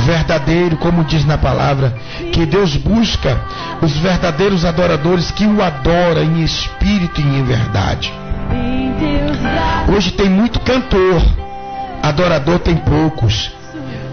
verdadeiro, 0.00 0.76
como 0.76 1.04
diz 1.04 1.24
na 1.24 1.38
palavra, 1.38 1.94
que 2.32 2.44
Deus 2.46 2.76
busca 2.76 3.40
os 3.80 3.92
verdadeiros 3.96 4.64
adoradores 4.64 5.30
que 5.30 5.46
o 5.46 5.62
adoram 5.62 6.22
em 6.22 6.42
espírito 6.42 7.20
e 7.20 7.24
em 7.24 7.44
verdade. 7.44 8.12
Hoje 9.94 10.10
tem 10.12 10.28
muito 10.28 10.60
cantor, 10.60 11.22
adorador 12.02 12.58
tem 12.58 12.76
poucos. 12.76 13.50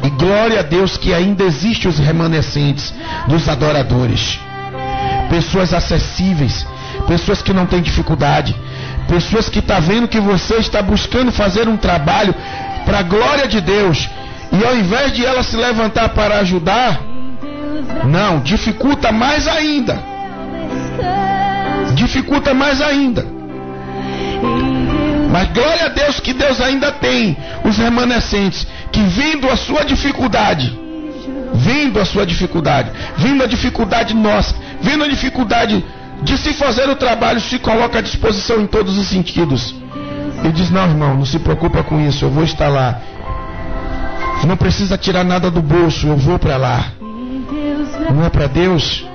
E 0.03 0.09
glória 0.11 0.59
a 0.59 0.63
Deus 0.63 0.97
que 0.97 1.13
ainda 1.13 1.43
existem 1.43 1.89
os 1.89 1.99
remanescentes 1.99 2.93
dos 3.27 3.49
adoradores. 3.49 4.39
Pessoas 5.29 5.73
acessíveis, 5.73 6.65
pessoas 7.07 7.41
que 7.41 7.53
não 7.53 7.65
têm 7.65 7.81
dificuldade, 7.81 8.55
pessoas 9.07 9.49
que 9.49 9.59
estão 9.59 9.75
tá 9.75 9.81
vendo 9.81 10.07
que 10.07 10.19
você 10.19 10.55
está 10.55 10.81
buscando 10.81 11.31
fazer 11.31 11.67
um 11.67 11.75
trabalho 11.75 12.33
para 12.89 12.99
a 12.99 13.03
glória 13.03 13.47
de 13.47 13.61
Deus, 13.61 14.09
e 14.51 14.65
ao 14.65 14.75
invés 14.75 15.13
de 15.13 15.23
ela 15.23 15.43
se 15.43 15.55
levantar 15.55 16.09
para 16.09 16.39
ajudar, 16.39 16.99
não, 18.05 18.39
dificulta 18.39 19.11
mais 19.11 19.47
ainda. 19.47 20.01
Dificulta 21.93 22.51
mais 22.51 22.81
ainda. 22.81 23.23
Mas 25.31 25.49
glória 25.49 25.85
a 25.85 25.89
Deus 25.89 26.19
que 26.19 26.33
Deus 26.33 26.59
ainda 26.59 26.91
tem 26.91 27.37
os 27.63 27.77
remanescentes 27.77 28.65
que 28.91 29.01
vindo 29.01 29.47
a 29.47 29.55
sua 29.55 29.85
dificuldade, 29.85 30.75
vindo 31.53 31.99
a 31.99 32.05
sua 32.05 32.25
dificuldade, 32.25 32.89
vindo 33.17 33.43
a 33.43 33.47
dificuldade 33.47 34.15
nossa, 34.15 34.55
vindo 34.81 35.03
a 35.03 35.07
dificuldade 35.07 35.85
de 36.23 36.35
se 36.39 36.53
fazer 36.53 36.89
o 36.89 36.95
trabalho, 36.95 37.39
se 37.39 37.59
coloca 37.59 37.99
à 37.99 38.01
disposição 38.01 38.59
em 38.59 38.65
todos 38.65 38.97
os 38.97 39.07
sentidos. 39.07 39.75
Ele 40.43 40.53
diz: 40.53 40.69
Não, 40.69 40.87
irmão, 40.87 41.15
não 41.15 41.25
se 41.25 41.39
preocupa 41.39 41.83
com 41.83 41.99
isso, 41.99 42.25
eu 42.25 42.29
vou 42.29 42.43
estar 42.43 42.69
lá. 42.69 43.01
Não 44.47 44.55
precisa 44.55 44.97
tirar 44.97 45.23
nada 45.23 45.51
do 45.51 45.61
bolso, 45.61 46.07
eu 46.07 46.17
vou 46.17 46.39
para 46.39 46.57
lá. 46.57 46.85
Não 48.13 48.25
é 48.25 48.29
para 48.29 48.47
Deus? 48.47 49.05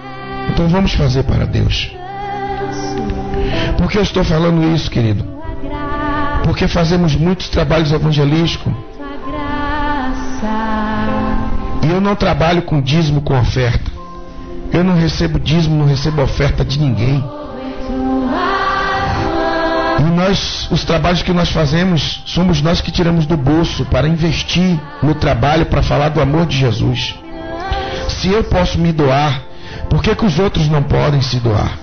Então 0.51 0.69
vamos 0.69 0.93
fazer 0.93 1.23
para 1.25 1.47
Deus. 1.47 1.91
Por 3.79 3.91
que 3.91 3.99
eu 3.99 4.03
estou 4.03 4.23
falando 4.23 4.63
isso, 4.75 4.91
querido? 4.91 5.25
Porque 6.45 6.69
fazemos 6.69 7.17
muitos 7.17 7.49
trabalhos 7.49 7.91
evangelísticos. 7.91 8.73
E 11.83 11.91
eu 11.91 12.01
não 12.01 12.15
trabalho 12.15 12.63
com 12.63 12.81
dízimo, 12.81 13.23
com 13.23 13.39
oferta. 13.39 13.91
Eu 14.73 14.85
não 14.85 14.95
recebo 14.95 15.39
dízimo, 15.39 15.77
não 15.77 15.87
recebo 15.87 16.23
oferta 16.23 16.65
de 16.65 16.79
ninguém. 16.79 17.25
E 19.99 20.03
nós, 20.03 20.69
os 20.71 20.85
trabalhos 20.85 21.23
que 21.23 21.33
nós 21.33 21.51
fazemos, 21.51 22.23
somos 22.27 22.61
nós 22.61 22.81
que 22.81 22.91
tiramos 22.91 23.27
do 23.27 23.37
bolso 23.37 23.85
para 23.87 24.09
investir 24.09 24.79
no 25.03 25.15
trabalho, 25.15 25.67
para 25.67 25.83
falar 25.83 26.09
do 26.09 26.21
amor 26.21 26.47
de 26.47 26.59
Jesus. 26.59 27.15
Se 28.09 28.29
eu 28.29 28.43
posso 28.45 28.79
me 28.79 28.93
doar, 28.93 29.43
por 29.89 30.03
que, 30.03 30.15
que 30.15 30.25
os 30.25 30.39
outros 30.39 30.69
não 30.69 30.83
podem 30.83 31.21
se 31.23 31.39
doar? 31.39 31.79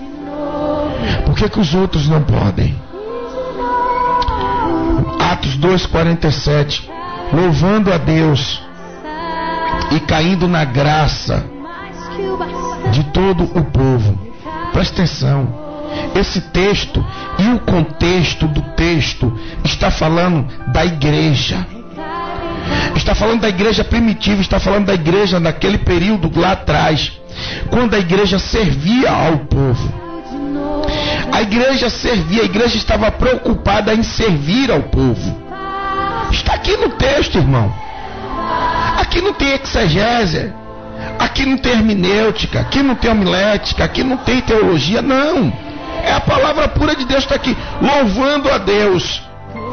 Por 1.25 1.35
que, 1.35 1.49
que 1.49 1.59
os 1.59 1.73
outros 1.73 2.07
não 2.07 2.21
podem? 2.21 2.75
Atos 5.31 5.57
2,47 5.57 6.89
Louvando 7.33 7.93
a 7.93 7.97
Deus 7.97 8.61
e 9.91 9.99
caindo 10.01 10.47
na 10.47 10.65
graça 10.65 11.45
de 12.91 13.03
todo 13.05 13.43
o 13.43 13.63
povo. 13.63 14.17
Presta 14.73 15.01
atenção. 15.01 15.70
Esse 16.15 16.41
texto 16.41 17.03
e 17.39 17.47
o 17.53 17.59
contexto 17.59 18.47
do 18.47 18.61
texto 18.75 19.37
está 19.63 19.89
falando 19.89 20.47
da 20.71 20.85
igreja. 20.85 21.65
Está 22.95 23.15
falando 23.15 23.41
da 23.41 23.49
igreja 23.49 23.83
primitiva, 23.83 24.41
está 24.41 24.59
falando 24.59 24.85
da 24.85 24.93
igreja 24.93 25.39
naquele 25.39 25.77
período 25.77 26.31
lá 26.39 26.51
atrás, 26.51 27.11
quando 27.69 27.95
a 27.95 27.99
igreja 27.99 28.37
servia 28.37 29.11
ao 29.11 29.39
povo. 29.39 30.01
A 31.31 31.41
igreja 31.41 31.89
servia, 31.89 32.43
a 32.43 32.45
igreja 32.45 32.77
estava 32.77 33.09
preocupada 33.11 33.93
em 33.93 34.03
servir 34.03 34.69
ao 34.69 34.81
povo. 34.81 35.41
Está 36.31 36.53
aqui 36.53 36.75
no 36.77 36.89
texto, 36.89 37.37
irmão. 37.37 37.73
Aqui 38.97 39.21
não 39.21 39.33
tem 39.33 39.53
exegese, 39.53 40.53
aqui 41.17 41.45
não 41.45 41.57
tem 41.57 41.71
hermenêutica, 41.71 42.59
aqui 42.59 42.83
não 42.83 42.95
tem 42.95 43.11
homilética, 43.11 43.83
aqui 43.83 44.03
não 44.03 44.17
tem 44.17 44.41
teologia, 44.41 45.01
não. 45.01 45.51
É 46.03 46.13
a 46.13 46.19
palavra 46.19 46.67
pura 46.67 46.95
de 46.95 47.05
Deus 47.05 47.23
está 47.23 47.35
aqui, 47.35 47.55
louvando 47.81 48.51
a 48.51 48.57
Deus 48.57 49.21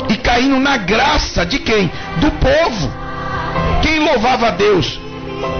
e 0.09 0.17
caindo 0.17 0.59
na 0.59 0.77
graça 0.77 1.45
de 1.45 1.59
quem? 1.59 1.91
Do 2.17 2.31
povo. 2.33 2.93
Quem 3.83 4.01
louvava 4.01 4.49
a 4.49 4.51
Deus? 4.51 4.99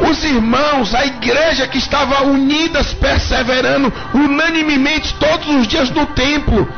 Os 0.09 0.25
irmãos, 0.25 0.95
a 0.95 1.07
igreja 1.07 1.69
que 1.69 1.79
estava 1.79 2.25
unidas, 2.25 2.93
perseverando 2.95 3.93
unanimemente 4.13 5.15
todos 5.15 5.49
os 5.49 5.67
dias 5.69 5.91
no 5.91 6.07
templo. 6.07 6.69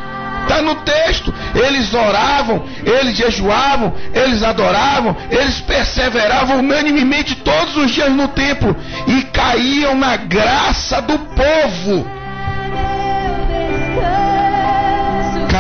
Está 0.43 0.63
no 0.63 0.75
texto. 0.77 1.33
Eles 1.55 1.95
oravam, 1.95 2.65
eles 2.85 3.17
jejuavam, 3.17 3.95
eles 4.13 4.43
adoravam, 4.43 5.17
eles 5.31 5.61
perseveravam 5.61 6.59
unanimemente 6.59 7.37
todos 7.37 7.77
os 7.77 7.91
dias 7.91 8.11
no 8.11 8.29
templo 8.29 8.77
e 9.07 9.23
caíam 9.25 9.95
na 9.95 10.17
graça 10.17 11.01
do 11.01 11.19
povo. 11.19 12.20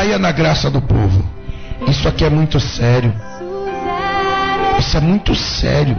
Caia 0.00 0.18
na 0.18 0.32
graça 0.32 0.70
do 0.70 0.80
povo. 0.80 1.22
Isso 1.86 2.08
aqui 2.08 2.24
é 2.24 2.30
muito 2.30 2.58
sério. 2.58 3.12
Isso 4.78 4.96
é 4.96 5.00
muito 5.00 5.34
sério. 5.34 5.94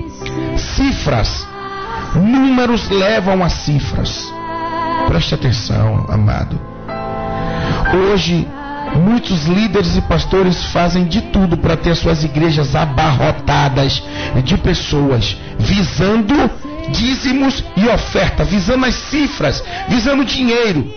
cifras, 0.56 1.46
números 2.14 2.88
levam 2.88 3.44
a 3.44 3.48
cifras. 3.48 4.32
Preste 5.08 5.34
atenção, 5.34 6.06
amado. 6.08 6.58
Hoje 7.92 8.46
Muitos 8.94 9.46
líderes 9.46 9.96
e 9.96 10.02
pastores 10.02 10.66
fazem 10.66 11.04
de 11.04 11.20
tudo 11.20 11.56
para 11.56 11.76
ter 11.76 11.96
suas 11.96 12.22
igrejas 12.22 12.76
abarrotadas 12.76 14.02
de 14.44 14.56
pessoas, 14.56 15.36
visando 15.58 16.34
dízimos 16.90 17.64
e 17.76 17.86
oferta, 17.88 18.44
visando 18.44 18.86
as 18.86 18.94
cifras, 18.94 19.62
visando 19.88 20.24
dinheiro. 20.24 20.92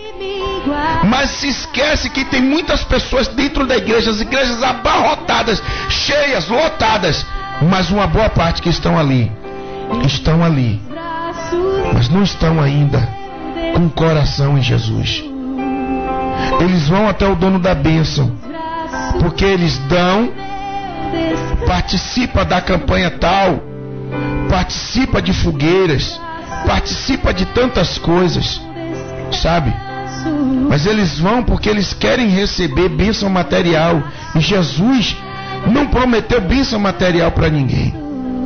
Mas 1.04 1.30
se 1.30 1.48
esquece 1.48 2.10
que 2.10 2.24
tem 2.24 2.40
muitas 2.40 2.84
pessoas 2.84 3.28
dentro 3.28 3.66
da 3.66 3.76
igreja, 3.76 4.10
as 4.10 4.20
igrejas 4.20 4.62
abarrotadas, 4.62 5.62
cheias, 5.88 6.48
lotadas, 6.48 7.24
mas 7.62 7.90
uma 7.90 8.06
boa 8.06 8.28
parte 8.28 8.60
que 8.60 8.68
estão 8.68 8.98
ali, 8.98 9.30
estão 10.04 10.44
ali, 10.44 10.80
mas 11.94 12.08
não 12.08 12.22
estão 12.22 12.60
ainda 12.60 13.08
com 13.74 13.86
o 13.86 13.90
coração 13.90 14.58
em 14.58 14.62
Jesus. 14.62 15.24
Eles 16.60 16.88
vão 16.88 17.08
até 17.08 17.26
o 17.26 17.36
dono 17.36 17.58
da 17.58 17.74
bênção, 17.74 18.32
porque 19.20 19.44
eles 19.44 19.78
dão, 19.88 20.30
participa 21.66 22.44
da 22.44 22.60
campanha 22.60 23.10
tal, 23.10 23.67
participa 24.48 25.20
de 25.20 25.32
fogueiras, 25.32 26.20
participa 26.66 27.32
de 27.32 27.46
tantas 27.46 27.98
coisas, 27.98 28.60
sabe? 29.32 29.72
Mas 30.68 30.86
eles 30.86 31.18
vão 31.18 31.42
porque 31.42 31.68
eles 31.68 31.92
querem 31.92 32.28
receber 32.28 32.88
bênção 32.88 33.30
material. 33.30 34.02
E 34.34 34.40
Jesus 34.40 35.16
não 35.66 35.86
prometeu 35.86 36.40
bênção 36.40 36.78
material 36.78 37.30
para 37.30 37.48
ninguém. 37.48 37.94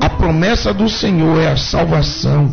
A 0.01 0.09
promessa 0.09 0.73
do 0.73 0.89
Senhor 0.89 1.41
é 1.41 1.49
a 1.49 1.57
salvação. 1.57 2.53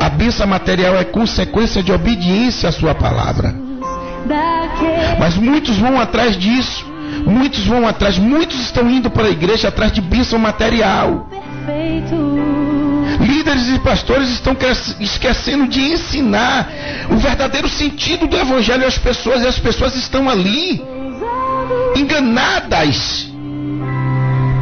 A 0.00 0.08
bênção 0.08 0.46
material 0.46 0.96
é 0.96 1.04
consequência 1.04 1.82
de 1.82 1.92
obediência 1.92 2.68
à 2.68 2.72
sua 2.72 2.94
palavra. 2.94 3.54
Mas 5.18 5.36
muitos 5.36 5.76
vão 5.76 6.00
atrás 6.00 6.36
disso. 6.36 6.86
Muitos 7.26 7.66
vão 7.66 7.86
atrás, 7.86 8.18
muitos 8.18 8.60
estão 8.60 8.88
indo 8.88 9.10
para 9.10 9.26
a 9.26 9.30
igreja 9.30 9.68
atrás 9.68 9.90
de 9.92 10.00
bênção 10.00 10.38
material. 10.38 11.28
Líderes 13.20 13.68
e 13.68 13.78
pastores 13.80 14.28
estão 14.30 14.56
esquecendo 15.00 15.66
de 15.66 15.80
ensinar 15.80 16.68
o 17.10 17.16
verdadeiro 17.16 17.68
sentido 17.68 18.26
do 18.26 18.36
evangelho 18.36 18.86
às 18.86 18.96
pessoas 18.96 19.42
e 19.42 19.46
as 19.46 19.58
pessoas 19.58 19.94
estão 19.96 20.28
ali 20.28 20.82
enganadas. 21.96 23.28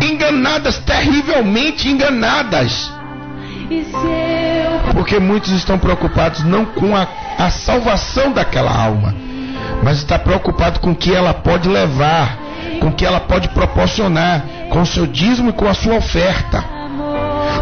Enganadas, 0.00 0.78
terrivelmente 0.78 1.88
enganadas. 1.88 2.90
Porque 4.92 5.18
muitos 5.18 5.50
estão 5.52 5.78
preocupados 5.78 6.44
não 6.44 6.64
com 6.64 6.96
a, 6.96 7.06
a 7.38 7.50
salvação 7.50 8.32
daquela 8.32 8.72
alma, 8.72 9.14
mas 9.82 9.98
está 9.98 10.18
preocupado 10.18 10.80
com 10.80 10.92
o 10.92 10.96
que 10.96 11.14
ela 11.14 11.34
pode 11.34 11.68
levar, 11.68 12.38
com 12.80 12.88
o 12.88 12.92
que 12.92 13.04
ela 13.04 13.20
pode 13.20 13.48
proporcionar, 13.50 14.44
com 14.70 14.80
o 14.80 14.86
seu 14.86 15.06
dízimo 15.06 15.50
e 15.50 15.52
com 15.52 15.68
a 15.68 15.74
sua 15.74 15.96
oferta. 15.96 16.75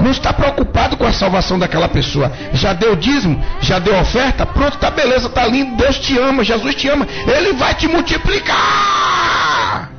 Não 0.02 0.10
está 0.10 0.32
preocupado 0.32 0.96
com 0.96 1.06
a 1.06 1.12
salvação 1.12 1.58
daquela 1.58 1.88
pessoa. 1.88 2.30
Já 2.52 2.72
deu 2.72 2.96
dízimo, 2.96 3.42
já 3.60 3.78
deu 3.78 3.98
oferta, 3.98 4.46
pronto, 4.46 4.78
tá 4.78 4.90
beleza, 4.90 5.28
tá 5.28 5.46
lindo, 5.46 5.76
Deus 5.76 5.98
te 5.98 6.18
ama, 6.18 6.44
Jesus 6.44 6.74
te 6.74 6.88
ama, 6.88 7.06
Ele 7.26 7.52
vai 7.54 7.74
te 7.74 7.88
multiplicar. 7.88 9.90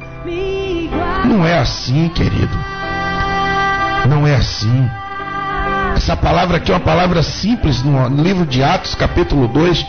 Não 1.25 1.45
é 1.45 1.57
assim, 1.57 2.09
querido. 2.09 2.57
Não 4.07 4.27
é 4.27 4.35
assim. 4.35 4.89
Essa 5.95 6.15
palavra 6.15 6.57
aqui 6.57 6.71
é 6.71 6.75
uma 6.75 6.81
palavra 6.81 7.23
simples 7.23 7.81
no 7.83 8.07
livro 8.21 8.45
de 8.45 8.61
Atos, 8.61 8.93
capítulo 8.95 9.47
2 9.47 9.85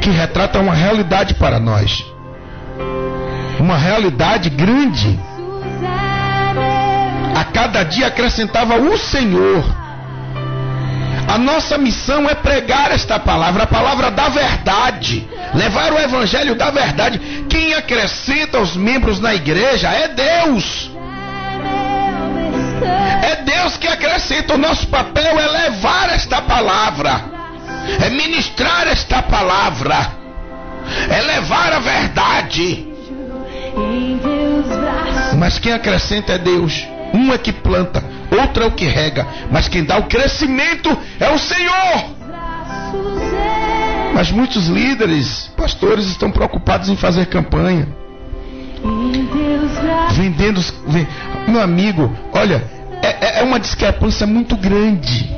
que 0.00 0.10
retrata 0.10 0.58
uma 0.58 0.74
realidade 0.74 1.34
para 1.34 1.60
nós. 1.60 2.04
Uma 3.58 3.76
realidade 3.76 4.48
grande. 4.48 5.20
A 7.40 7.44
cada 7.44 7.82
dia 7.84 8.08
acrescentava 8.08 8.76
o 8.76 8.98
Senhor 8.98 9.64
A 11.26 11.38
nossa 11.38 11.78
missão 11.78 12.28
é 12.28 12.34
pregar 12.34 12.90
esta 12.90 13.18
palavra, 13.18 13.62
a 13.62 13.66
palavra 13.66 14.10
da 14.10 14.28
verdade, 14.28 15.26
levar 15.54 15.90
o 15.92 15.98
evangelho 15.98 16.54
da 16.54 16.70
verdade. 16.70 17.46
Quem 17.48 17.72
acrescenta 17.72 18.58
os 18.58 18.76
membros 18.76 19.20
na 19.20 19.32
igreja 19.32 19.88
é 19.88 20.08
Deus. 20.08 20.90
É 23.22 23.36
Deus 23.36 23.76
que 23.76 23.86
acrescenta. 23.86 24.54
O 24.54 24.58
nosso 24.58 24.88
papel 24.88 25.38
é 25.38 25.46
levar 25.46 26.10
esta 26.10 26.42
palavra, 26.42 27.22
é 28.04 28.10
ministrar 28.10 28.88
esta 28.88 29.22
palavra, 29.22 29.96
é 31.08 31.22
levar 31.22 31.72
a 31.72 31.78
verdade. 31.78 32.88
Mas 35.38 35.60
quem 35.60 35.72
acrescenta 35.72 36.32
é 36.32 36.38
Deus. 36.38 36.89
Um 37.12 37.32
é 37.32 37.38
que 37.38 37.52
planta, 37.52 38.02
outro 38.30 38.62
é 38.62 38.66
o 38.66 38.72
que 38.72 38.84
rega, 38.84 39.26
mas 39.50 39.68
quem 39.68 39.84
dá 39.84 39.98
o 39.98 40.04
crescimento 40.04 40.96
é 41.18 41.30
o 41.30 41.38
Senhor. 41.38 42.20
Mas 44.14 44.30
muitos 44.30 44.66
líderes, 44.66 45.50
pastores 45.56 46.06
estão 46.06 46.30
preocupados 46.30 46.88
em 46.88 46.96
fazer 46.96 47.26
campanha. 47.26 47.88
Vendendo. 50.12 50.60
Meu 51.46 51.60
amigo, 51.60 52.14
olha, 52.32 52.62
é, 53.02 53.08
é, 53.08 53.40
é 53.40 53.42
uma 53.42 53.60
discrepância 53.60 54.26
muito 54.26 54.56
grande. 54.56 55.30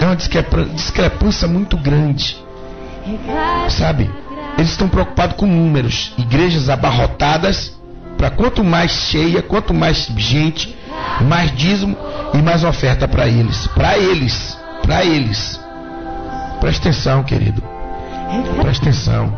É 0.00 0.04
uma 0.04 0.16
discrepância 0.16 1.48
muito 1.48 1.76
grande. 1.76 2.36
Sabe? 3.68 4.10
Eles 4.58 4.70
estão 4.70 4.88
preocupados 4.88 5.36
com 5.36 5.46
números. 5.46 6.12
Igrejas 6.18 6.68
abarrotadas. 6.68 7.76
Para 8.16 8.30
quanto 8.30 8.64
mais 8.64 8.92
cheia, 8.92 9.42
quanto 9.42 9.74
mais 9.74 10.10
gente, 10.16 10.74
mais 11.28 11.54
dízimo 11.54 11.96
e 12.34 12.38
mais 12.38 12.64
oferta 12.64 13.06
para 13.08 13.26
eles. 13.26 13.66
Para 13.68 13.96
eles. 13.96 14.58
Para 14.82 15.04
eles. 15.04 15.60
Presta 16.60 16.88
atenção, 16.88 17.22
querido. 17.22 17.62
Presta 18.60 18.84
atenção. 18.84 19.32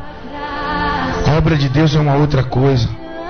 A 1.27 1.37
obra 1.37 1.57
de 1.57 1.69
Deus 1.69 1.95
é 1.95 2.01
uma 2.01 2.15
outra 2.15 2.43
coisa. 2.43 2.89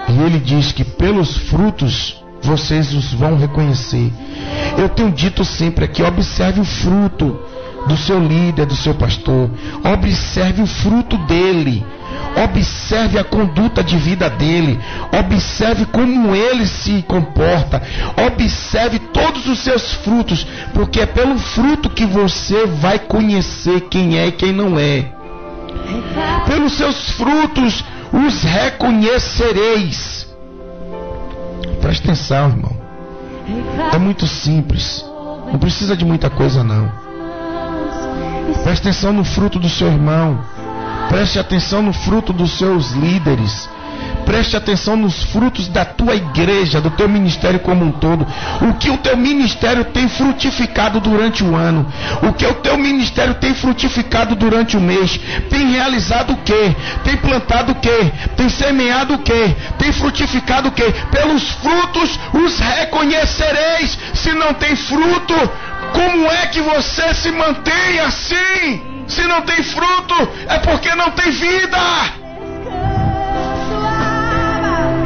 E 0.08 0.22
ele 0.22 0.38
diz 0.38 0.72
que 0.72 0.84
pelos 0.84 1.36
frutos 1.36 2.22
vocês 2.42 2.94
os 2.94 3.12
vão 3.12 3.36
reconhecer. 3.36 4.12
Eu 4.76 4.88
tenho 4.88 5.10
dito 5.10 5.44
sempre 5.44 5.84
aqui: 5.84 6.02
observe 6.02 6.60
o 6.60 6.64
fruto 6.64 7.38
do 7.86 7.96
seu 7.96 8.18
líder, 8.18 8.66
do 8.66 8.76
seu 8.76 8.94
pastor. 8.94 9.50
Observe 9.84 10.62
o 10.62 10.66
fruto 10.66 11.16
dele. 11.18 11.84
Observe 12.36 13.18
a 13.18 13.24
conduta 13.24 13.82
de 13.82 13.96
vida 13.96 14.28
dele. 14.30 14.78
Observe 15.18 15.86
como 15.86 16.34
ele 16.34 16.66
se 16.66 17.02
comporta. 17.02 17.82
Observe 18.26 18.98
todos 18.98 19.46
os 19.46 19.58
seus 19.60 19.94
frutos, 19.94 20.46
porque 20.72 21.00
é 21.00 21.06
pelo 21.06 21.38
fruto 21.38 21.90
que 21.90 22.06
você 22.06 22.66
vai 22.66 22.98
conhecer 22.98 23.82
quem 23.82 24.18
é 24.18 24.26
e 24.28 24.32
quem 24.32 24.52
não 24.52 24.78
é. 24.78 25.06
Pelos 26.46 26.74
seus 26.74 27.10
frutos 27.10 27.84
os 28.12 28.42
reconhecereis. 28.42 30.26
Preste 31.80 32.04
atenção, 32.04 32.48
irmão. 32.48 32.76
É 33.92 33.98
muito 33.98 34.26
simples. 34.26 35.04
Não 35.50 35.58
precisa 35.58 35.96
de 35.96 36.04
muita 36.04 36.28
coisa, 36.28 36.62
não. 36.62 36.90
Preste 38.62 38.82
atenção 38.82 39.12
no 39.12 39.24
fruto 39.24 39.58
do 39.58 39.68
seu 39.68 39.88
irmão. 39.88 40.40
Preste 41.08 41.38
atenção 41.38 41.82
no 41.82 41.92
fruto 41.92 42.32
dos 42.32 42.58
seus 42.58 42.90
líderes. 42.92 43.68
Preste 44.24 44.58
atenção 44.58 44.94
nos 44.94 45.22
frutos 45.22 45.68
da 45.68 45.86
tua 45.86 46.14
igreja, 46.14 46.82
do 46.82 46.90
teu 46.90 47.08
ministério 47.08 47.60
como 47.60 47.82
um 47.82 47.90
todo. 47.90 48.26
O 48.60 48.74
que 48.74 48.90
o 48.90 48.98
teu 48.98 49.16
ministério 49.16 49.86
tem 49.86 50.06
frutificado 50.06 51.00
durante 51.00 51.42
o 51.42 51.56
ano. 51.56 51.90
O 52.22 52.34
que 52.34 52.46
o 52.46 52.54
teu 52.56 52.76
ministério 52.76 53.34
tem 53.36 53.54
frutificado 53.54 54.36
durante 54.36 54.76
o 54.76 54.80
mês. 54.80 55.18
Tem 55.48 55.70
realizado 55.70 56.34
o 56.34 56.36
quê? 56.36 56.76
Tem 57.04 57.16
plantado 57.16 57.72
o 57.72 57.76
quê? 57.76 58.12
Tem 58.36 58.50
semeado 58.50 59.14
o 59.14 59.18
quê? 59.18 59.56
Tem 59.78 59.92
frutificado 59.92 60.68
o 60.68 60.72
quê? 60.72 60.92
Pelos 61.10 61.48
frutos 61.52 62.20
os 62.34 62.58
reconhecereis. 62.58 63.98
Se 64.12 64.32
não 64.34 64.52
tem 64.52 64.76
fruto, 64.76 65.34
como 65.94 66.26
é 66.26 66.46
que 66.48 66.60
você 66.60 67.14
se 67.14 67.30
mantém 67.30 67.98
assim? 68.00 68.87
Se 69.08 69.22
não 69.24 69.42
tem 69.42 69.62
fruto, 69.62 70.14
é 70.48 70.58
porque 70.58 70.94
não 70.94 71.10
tem 71.10 71.30
vida. 71.30 71.78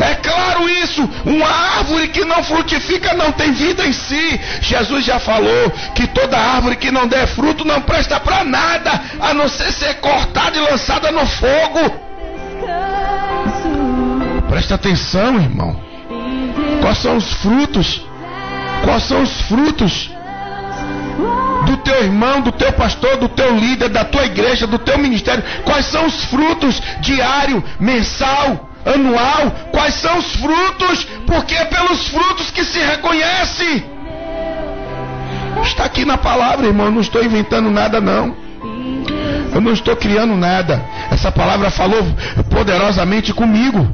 É 0.02 0.14
claro 0.16 0.68
isso. 0.68 1.08
Uma 1.24 1.48
árvore 1.48 2.08
que 2.08 2.24
não 2.24 2.42
frutifica 2.42 3.14
não 3.14 3.30
tem 3.32 3.52
vida 3.52 3.86
em 3.86 3.92
si. 3.92 4.40
Jesus 4.60 5.04
já 5.04 5.20
falou 5.20 5.70
que 5.94 6.06
toda 6.08 6.36
árvore 6.36 6.76
que 6.76 6.90
não 6.90 7.06
der 7.06 7.28
fruto 7.28 7.64
não 7.64 7.80
presta 7.80 8.18
para 8.18 8.42
nada, 8.42 9.00
a 9.20 9.32
não 9.32 9.48
ser 9.48 9.72
ser 9.72 9.94
cortada 10.00 10.58
e 10.58 10.60
lançada 10.60 11.12
no 11.12 11.24
fogo. 11.26 12.12
Presta 14.48 14.74
atenção, 14.74 15.36
irmão. 15.36 15.80
Quais 16.80 16.98
são 16.98 17.16
os 17.16 17.32
frutos? 17.34 18.04
Quais 18.84 19.04
são 19.04 19.22
os 19.22 19.40
frutos? 19.42 20.10
Do 21.72 21.78
teu 21.78 22.04
irmão, 22.04 22.42
do 22.42 22.52
teu 22.52 22.72
pastor, 22.72 23.16
do 23.16 23.28
teu 23.28 23.56
líder, 23.56 23.88
da 23.88 24.04
tua 24.04 24.24
igreja, 24.26 24.66
do 24.66 24.78
teu 24.78 24.98
ministério. 24.98 25.42
Quais 25.64 25.86
são 25.86 26.06
os 26.06 26.24
frutos 26.26 26.80
diário, 27.00 27.64
mensal, 27.80 28.68
anual? 28.84 29.50
Quais 29.72 29.94
são 29.94 30.18
os 30.18 30.36
frutos? 30.36 31.06
Porque 31.26 31.54
é 31.54 31.64
pelos 31.64 32.08
frutos 32.08 32.50
que 32.50 32.64
se 32.64 32.78
reconhece. 32.78 33.84
Está 35.62 35.84
aqui 35.84 36.04
na 36.04 36.18
palavra, 36.18 36.66
irmão. 36.66 36.86
Eu 36.86 36.92
não 36.92 37.00
estou 37.00 37.24
inventando 37.24 37.70
nada, 37.70 38.00
não. 38.00 38.36
Eu 39.54 39.60
não 39.60 39.72
estou 39.72 39.96
criando 39.96 40.36
nada. 40.36 40.82
Essa 41.10 41.32
palavra 41.32 41.70
falou 41.70 42.04
poderosamente 42.50 43.32
comigo. 43.32 43.88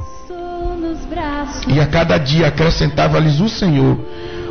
E 1.68 1.80
a 1.80 1.86
cada 1.86 2.18
dia 2.18 2.48
acrescentava-lhes 2.48 3.40
o 3.40 3.48
Senhor 3.48 3.98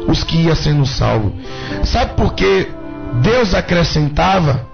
os 0.08 0.24
que 0.24 0.38
iam 0.38 0.56
sendo 0.56 0.86
salvos. 0.86 1.34
Sabe 1.84 2.14
por 2.14 2.34
que 2.34 2.68
Deus 3.22 3.54
acrescentava 3.54 4.66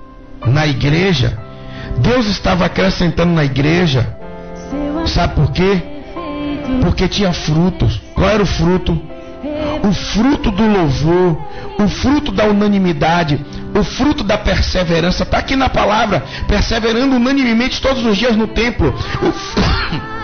na 0.45 0.67
igreja? 0.67 1.37
Deus 1.97 2.27
estava 2.27 2.65
acrescentando 2.65 3.33
na 3.33 3.43
igreja. 3.43 4.15
Sabe 5.05 5.35
por 5.35 5.51
quê? 5.51 5.81
Porque 6.81 7.07
tinha 7.07 7.33
frutos. 7.33 8.01
Qual 8.13 8.29
era 8.29 8.41
o 8.41 8.45
fruto? 8.45 8.99
O 9.83 9.91
fruto 9.91 10.49
do 10.49 10.65
louvor, 10.65 11.37
o 11.77 11.87
fruto 11.89 12.31
da 12.31 12.45
unanimidade, 12.45 13.45
o 13.75 13.83
fruto 13.83 14.23
da 14.23 14.37
perseverança. 14.37 15.23
Está 15.23 15.39
aqui 15.39 15.55
na 15.55 15.69
palavra, 15.69 16.23
perseverando 16.47 17.15
unanimemente 17.17 17.81
todos 17.81 18.05
os 18.05 18.17
dias 18.17 18.35
no 18.35 18.47
templo. 18.47 18.93
O 19.21 19.33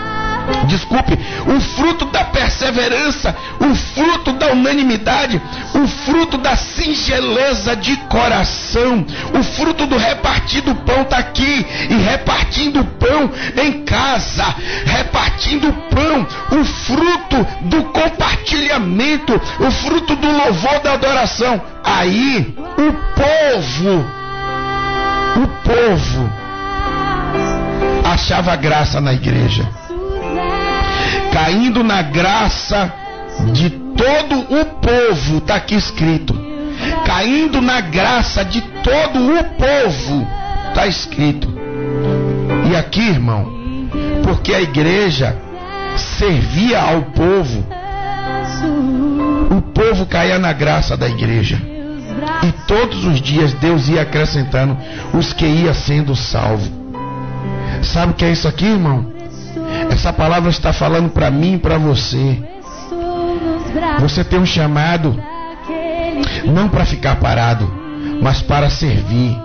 desculpe, 0.66 1.18
o 1.46 1.60
fruto 1.60 2.06
da 2.06 2.24
perseverança, 2.24 3.36
o 3.60 3.74
fruto 3.74 4.32
da 4.32 4.52
unanimidade, 4.52 5.40
o 5.74 5.86
fruto 5.86 6.38
da 6.38 6.56
singeleza 6.56 7.76
de 7.76 7.96
coração, 8.08 9.04
o 9.38 9.42
fruto 9.42 9.86
do 9.86 9.96
repartido 9.96 10.74
pão 10.74 11.02
está 11.02 11.18
aqui 11.18 11.66
e 11.88 11.94
repartindo 11.94 12.84
pão 12.84 13.30
em 13.62 13.84
casa, 13.84 14.54
repartindo 14.84 15.72
pão, 15.90 16.26
o 16.58 16.64
fruto 16.64 17.46
do 17.62 17.84
compartilhamento, 17.84 19.40
o 19.60 19.70
fruto 19.70 20.16
do 20.16 20.30
louvor 20.30 20.80
da 20.80 20.94
adoração. 20.94 21.60
Aí 21.82 22.54
o 22.58 22.92
povo, 23.14 24.04
o 25.36 25.46
povo 25.62 26.32
achava 28.04 28.56
graça 28.56 29.00
na 29.00 29.12
igreja 29.12 29.79
caindo 31.50 31.82
na 31.82 32.00
graça 32.00 32.92
de 33.52 33.70
todo 33.70 34.38
o 34.38 34.64
povo, 34.80 35.38
está 35.38 35.56
aqui 35.56 35.74
escrito. 35.74 36.32
Caindo 37.04 37.60
na 37.60 37.80
graça 37.80 38.44
de 38.44 38.60
todo 38.60 39.18
o 39.18 39.44
povo, 39.44 40.26
está 40.68 40.86
escrito. 40.86 41.48
E 42.70 42.76
aqui, 42.76 43.00
irmão, 43.00 43.50
porque 44.22 44.54
a 44.54 44.60
igreja 44.60 45.36
servia 45.96 46.80
ao 46.80 47.02
povo, 47.02 47.66
o 49.50 49.60
povo 49.60 50.06
caía 50.06 50.38
na 50.38 50.52
graça 50.52 50.96
da 50.96 51.08
igreja. 51.08 51.60
E 52.44 52.52
todos 52.68 53.04
os 53.04 53.20
dias 53.20 53.52
Deus 53.54 53.88
ia 53.88 54.02
acrescentando 54.02 54.76
os 55.12 55.32
que 55.32 55.44
ia 55.44 55.74
sendo 55.74 56.14
salvo. 56.14 56.70
Sabe 57.82 58.12
o 58.12 58.14
que 58.14 58.24
é 58.24 58.30
isso 58.30 58.46
aqui, 58.46 58.66
irmão? 58.66 59.19
Essa 59.90 60.12
palavra 60.12 60.50
está 60.50 60.72
falando 60.72 61.10
para 61.10 61.30
mim 61.30 61.54
e 61.54 61.58
para 61.58 61.76
você. 61.76 62.38
Você 64.00 64.24
tem 64.24 64.38
um 64.38 64.46
chamado 64.46 65.20
não 66.46 66.68
para 66.68 66.84
ficar 66.84 67.16
parado, 67.16 67.70
mas 68.22 68.40
para 68.40 68.70
servir. 68.70 69.36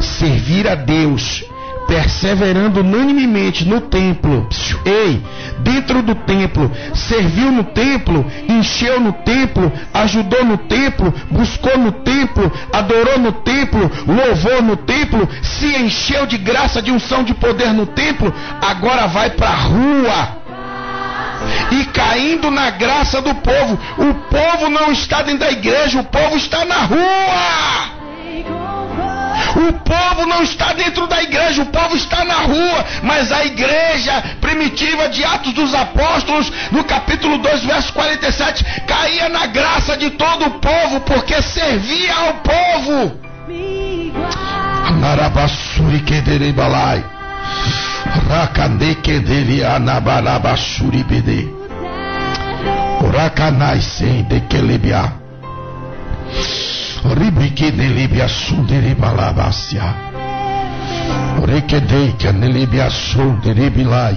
Servir 0.00 0.68
a 0.68 0.74
Deus 0.74 1.44
perseverando 1.86 2.80
unanimemente 2.80 3.64
no 3.64 3.80
templo. 3.80 4.48
Ei, 4.84 5.22
dentro 5.58 6.02
do 6.02 6.14
templo, 6.14 6.70
serviu 6.94 7.50
no 7.50 7.64
templo, 7.64 8.24
encheu 8.48 9.00
no 9.00 9.12
templo, 9.12 9.72
ajudou 9.92 10.44
no 10.44 10.58
templo, 10.58 11.12
buscou 11.30 11.76
no 11.78 11.92
templo, 11.92 12.50
adorou 12.72 13.18
no 13.18 13.32
templo, 13.32 13.90
louvou 14.06 14.62
no 14.62 14.76
templo, 14.76 15.28
se 15.42 15.66
encheu 15.76 16.26
de 16.26 16.38
graça, 16.38 16.82
de 16.82 16.90
unção, 16.90 17.22
de 17.22 17.34
poder 17.34 17.72
no 17.72 17.86
templo, 17.86 18.32
agora 18.60 19.06
vai 19.06 19.30
para 19.30 19.48
a 19.48 19.56
rua 19.56 20.42
e 21.70 21.84
caindo 21.86 22.50
na 22.50 22.70
graça 22.70 23.20
do 23.20 23.34
povo. 23.34 23.78
O 23.98 24.14
povo 24.14 24.70
não 24.70 24.92
está 24.92 25.22
dentro 25.22 25.40
da 25.40 25.50
igreja, 25.50 26.00
o 26.00 26.04
povo 26.04 26.36
está 26.36 26.64
na 26.64 26.82
rua. 26.84 27.91
O 29.54 29.72
povo 29.72 30.26
não 30.26 30.42
está 30.42 30.72
dentro 30.72 31.06
da 31.06 31.22
igreja, 31.22 31.62
o 31.62 31.66
povo 31.66 31.94
está 31.94 32.24
na 32.24 32.38
rua, 32.42 32.84
mas 33.02 33.30
a 33.30 33.44
igreja 33.44 34.22
primitiva 34.40 35.08
de 35.08 35.24
Atos 35.24 35.52
dos 35.52 35.74
Apóstolos, 35.74 36.50
no 36.70 36.82
capítulo 36.84 37.38
2, 37.38 37.64
verso 37.64 37.92
47, 37.92 38.64
caía 38.86 39.28
na 39.28 39.46
graça 39.46 39.96
de 39.96 40.10
todo 40.10 40.46
o 40.46 40.50
povo, 40.52 41.00
porque 41.00 41.40
servia 41.42 42.14
ao 42.14 42.34
povo. 42.34 43.20
Anarabassuri 44.86 46.00
sem 53.80 54.24
kelebia. 57.02 57.14
Ribike 57.14 57.70
nelibia 57.72 58.28
sundere 58.28 58.94
balabasia. 58.94 59.94
Rekedei 61.46 62.12
que 62.12 62.32
nelibia 62.32 62.90
sundere 62.90 63.70
bilai. 63.70 64.16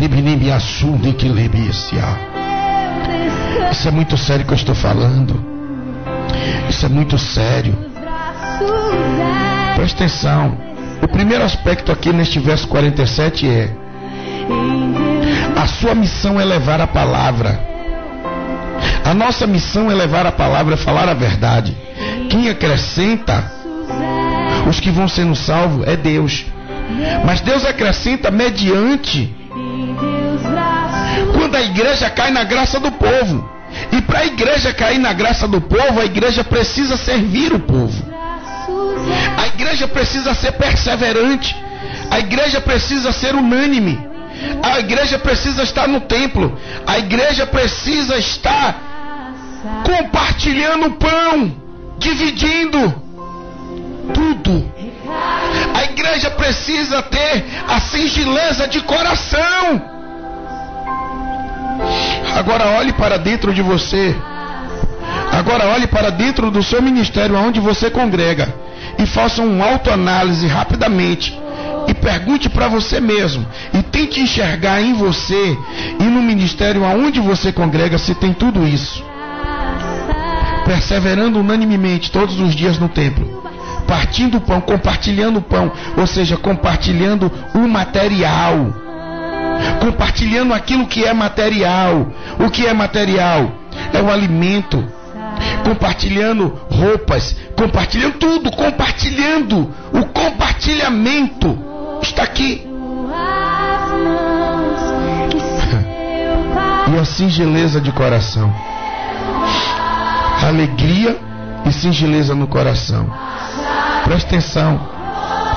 Ribinibia 0.00 0.58
sunde 0.60 1.12
que 1.12 1.28
lebisia. 1.28 2.04
Isso 3.70 3.88
é 3.88 3.90
muito 3.90 4.16
sério 4.16 4.44
que 4.44 4.52
eu 4.52 4.56
estou 4.56 4.74
falando. 4.74 5.40
Isso 6.68 6.86
é 6.86 6.88
muito 6.88 7.18
sério. 7.18 7.76
Presta 9.74 10.04
atenção. 10.04 10.56
O 11.02 11.08
primeiro 11.08 11.44
aspecto 11.44 11.92
aqui 11.92 12.12
neste 12.12 12.38
verso 12.38 12.66
47 12.68 13.48
é: 13.48 13.70
a 15.56 15.66
sua 15.66 15.94
missão 15.94 16.40
é 16.40 16.44
levar 16.44 16.80
a 16.80 16.86
palavra. 16.86 17.77
A 19.04 19.14
nossa 19.14 19.46
missão 19.46 19.90
é 19.90 19.94
levar 19.94 20.26
a 20.26 20.32
palavra, 20.32 20.76
falar 20.76 21.08
a 21.08 21.14
verdade. 21.14 21.76
Quem 22.28 22.48
acrescenta 22.48 23.52
os 24.68 24.80
que 24.80 24.90
vão 24.90 25.08
sendo 25.08 25.34
salvos 25.34 25.86
é 25.86 25.96
Deus. 25.96 26.44
Mas 27.24 27.40
Deus 27.40 27.64
acrescenta 27.64 28.30
mediante 28.30 29.34
quando 31.34 31.54
a 31.54 31.62
igreja 31.62 32.10
cai 32.10 32.30
na 32.30 32.44
graça 32.44 32.78
do 32.78 32.90
povo. 32.92 33.58
E 33.92 34.00
para 34.02 34.20
a 34.20 34.26
igreja 34.26 34.72
cair 34.72 34.98
na 34.98 35.12
graça 35.12 35.46
do 35.46 35.60
povo, 35.60 36.00
a 36.00 36.04
igreja 36.04 36.42
precisa 36.42 36.96
servir 36.96 37.52
o 37.52 37.60
povo. 37.60 38.02
A 39.36 39.46
igreja 39.46 39.86
precisa 39.88 40.34
ser 40.34 40.52
perseverante. 40.52 41.54
A 42.10 42.18
igreja 42.18 42.60
precisa 42.60 43.12
ser 43.12 43.34
unânime. 43.34 43.98
A 44.62 44.78
igreja 44.78 45.18
precisa 45.18 45.62
estar 45.62 45.88
no 45.88 46.00
templo. 46.00 46.58
A 46.86 46.98
igreja 46.98 47.46
precisa 47.46 48.16
estar 48.16 48.76
compartilhando 49.84 50.86
o 50.86 50.92
pão, 50.92 51.52
dividindo 51.98 52.94
tudo. 54.14 54.72
A 55.74 55.84
igreja 55.84 56.30
precisa 56.30 57.02
ter 57.02 57.44
a 57.66 57.80
singeleza 57.80 58.68
de 58.68 58.80
coração. 58.82 59.82
Agora 62.36 62.78
olhe 62.78 62.92
para 62.92 63.18
dentro 63.18 63.52
de 63.52 63.62
você. 63.62 64.14
Agora 65.32 65.66
olhe 65.68 65.86
para 65.86 66.10
dentro 66.10 66.50
do 66.50 66.62
seu 66.62 66.80
ministério, 66.80 67.36
aonde 67.36 67.60
você 67.60 67.90
congrega, 67.90 68.52
e 68.98 69.06
faça 69.06 69.42
uma 69.42 69.72
autoanálise 69.72 70.46
rapidamente 70.46 71.38
pergunte 72.08 72.48
para 72.48 72.68
você 72.68 73.00
mesmo 73.00 73.46
e 73.74 73.82
tente 73.82 74.18
enxergar 74.18 74.80
em 74.80 74.94
você 74.94 75.58
e 76.00 76.04
no 76.04 76.22
ministério 76.22 76.82
aonde 76.82 77.20
você 77.20 77.52
congrega 77.52 77.98
se 77.98 78.14
tem 78.14 78.32
tudo 78.32 78.66
isso. 78.66 79.04
Perseverando 80.64 81.38
unanimemente 81.38 82.10
todos 82.10 82.40
os 82.40 82.54
dias 82.54 82.78
no 82.78 82.88
templo, 82.88 83.42
partindo 83.86 84.38
o 84.38 84.40
pão, 84.40 84.58
compartilhando 84.58 85.40
o 85.40 85.42
pão, 85.42 85.70
ou 85.98 86.06
seja, 86.06 86.38
compartilhando 86.38 87.30
o 87.54 87.68
material. 87.68 88.72
Compartilhando 89.78 90.54
aquilo 90.54 90.86
que 90.86 91.04
é 91.04 91.12
material. 91.12 92.10
O 92.38 92.48
que 92.48 92.66
é 92.66 92.72
material? 92.72 93.52
É 93.92 94.00
o 94.00 94.10
alimento. 94.10 94.82
Compartilhando 95.62 96.58
roupas, 96.70 97.36
compartilhando 97.54 98.14
tudo, 98.14 98.50
compartilhando 98.50 99.70
o 99.92 100.04
compartilhamento 100.06 101.68
está 102.02 102.22
aqui. 102.22 102.66
e 106.94 106.98
a 106.98 107.04
singeleza 107.04 107.80
de 107.80 107.92
coração. 107.92 108.52
Alegria 110.46 111.18
e 111.66 111.72
singeleza 111.72 112.34
no 112.34 112.46
coração. 112.46 113.10
Presta 114.04 114.28
atenção, 114.28 114.80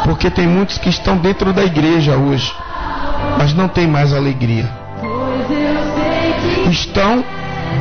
porque 0.03 0.29
tem 0.29 0.47
muitos 0.47 0.77
que 0.77 0.89
estão 0.89 1.17
dentro 1.17 1.53
da 1.53 1.63
igreja 1.63 2.15
hoje, 2.17 2.53
mas 3.37 3.53
não 3.53 3.67
tem 3.67 3.87
mais 3.87 4.13
alegria. 4.13 4.69
Estão 6.69 7.23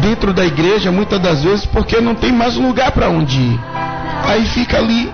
dentro 0.01 0.33
da 0.33 0.45
igreja 0.45 0.91
muitas 0.91 1.21
das 1.21 1.43
vezes 1.43 1.67
porque 1.67 2.01
não 2.01 2.15
tem 2.15 2.33
mais 2.33 2.57
lugar 2.57 2.93
para 2.93 3.09
onde 3.09 3.39
ir. 3.41 3.61
Aí 4.25 4.47
fica 4.47 4.79
ali, 4.79 5.13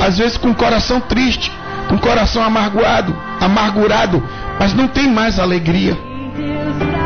às 0.00 0.18
vezes 0.18 0.36
com 0.36 0.50
o 0.50 0.54
coração 0.54 1.00
triste, 1.00 1.52
o 1.94 1.98
coração 1.98 2.42
amargurado, 2.42 3.16
amargurado, 3.40 4.22
mas 4.58 4.74
não 4.74 4.88
tem 4.88 5.08
mais 5.08 5.38
alegria. 5.38 5.96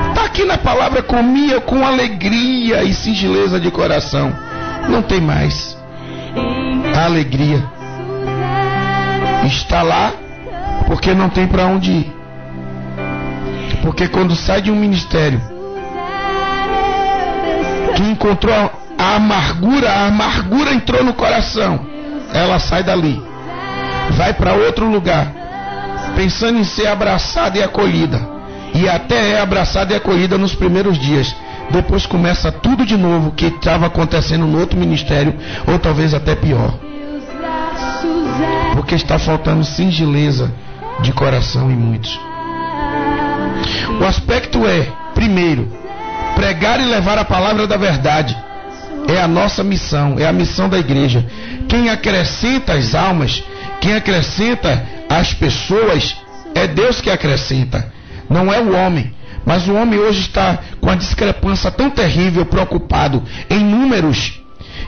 Está 0.08 0.24
aqui 0.24 0.44
na 0.44 0.58
palavra 0.58 1.02
comia 1.02 1.60
com 1.60 1.86
alegria 1.86 2.82
e 2.82 2.92
singeleza 2.92 3.60
de 3.60 3.70
coração. 3.70 4.32
Não 4.88 5.02
tem 5.02 5.20
mais. 5.20 5.78
A 6.96 7.04
alegria 7.04 7.62
está 9.46 9.82
lá 9.82 10.12
porque 10.86 11.14
não 11.14 11.28
tem 11.28 11.46
para 11.46 11.66
onde 11.66 11.92
ir. 11.92 12.12
Porque 13.82 14.08
quando 14.08 14.34
sai 14.34 14.62
de 14.62 14.70
um 14.70 14.76
ministério 14.76 15.40
que 17.94 18.02
encontrou 18.02 18.54
a 18.98 19.16
amargura, 19.16 19.90
a 19.90 20.06
amargura 20.06 20.72
entrou 20.72 21.04
no 21.04 21.14
coração, 21.14 21.86
ela 22.32 22.58
sai 22.58 22.82
dali 22.82 23.31
vai 24.10 24.32
para 24.32 24.54
outro 24.54 24.90
lugar, 24.90 25.32
pensando 26.16 26.58
em 26.58 26.64
ser 26.64 26.86
abraçada 26.86 27.58
e 27.58 27.62
acolhida. 27.62 28.20
E 28.74 28.88
até 28.88 29.32
é 29.32 29.40
abraçada 29.40 29.92
e 29.92 29.96
acolhida 29.96 30.38
nos 30.38 30.54
primeiros 30.54 30.98
dias. 30.98 31.34
Depois 31.70 32.06
começa 32.06 32.50
tudo 32.50 32.84
de 32.84 32.96
novo 32.96 33.32
que 33.32 33.46
estava 33.46 33.86
acontecendo 33.86 34.46
no 34.46 34.58
outro 34.58 34.78
ministério, 34.78 35.34
ou 35.66 35.78
talvez 35.78 36.14
até 36.14 36.34
pior. 36.34 36.74
Porque 38.74 38.94
está 38.94 39.18
faltando 39.18 39.64
singeleza 39.64 40.52
de 41.00 41.12
coração 41.12 41.70
em 41.70 41.76
muitos. 41.76 42.18
O 44.00 44.04
aspecto 44.04 44.66
é, 44.66 44.88
primeiro, 45.14 45.68
pregar 46.34 46.80
e 46.80 46.84
levar 46.84 47.18
a 47.18 47.24
palavra 47.24 47.66
da 47.66 47.76
verdade. 47.76 48.36
É 49.08 49.20
a 49.20 49.28
nossa 49.28 49.62
missão, 49.62 50.16
é 50.18 50.26
a 50.26 50.32
missão 50.32 50.68
da 50.68 50.78
igreja. 50.78 51.24
Quem 51.68 51.90
acrescenta 51.90 52.74
as 52.74 52.94
almas 52.94 53.42
quem 53.82 53.94
acrescenta 53.94 54.86
às 55.08 55.34
pessoas 55.34 56.16
é 56.54 56.68
Deus 56.68 57.00
que 57.00 57.10
acrescenta, 57.10 57.92
não 58.30 58.52
é 58.52 58.60
o 58.60 58.76
homem. 58.76 59.12
Mas 59.44 59.66
o 59.66 59.74
homem 59.74 59.98
hoje 59.98 60.20
está 60.20 60.56
com 60.80 60.88
a 60.88 60.94
discrepância 60.94 61.68
tão 61.68 61.90
terrível, 61.90 62.46
preocupado 62.46 63.24
em 63.50 63.58
números, 63.58 64.40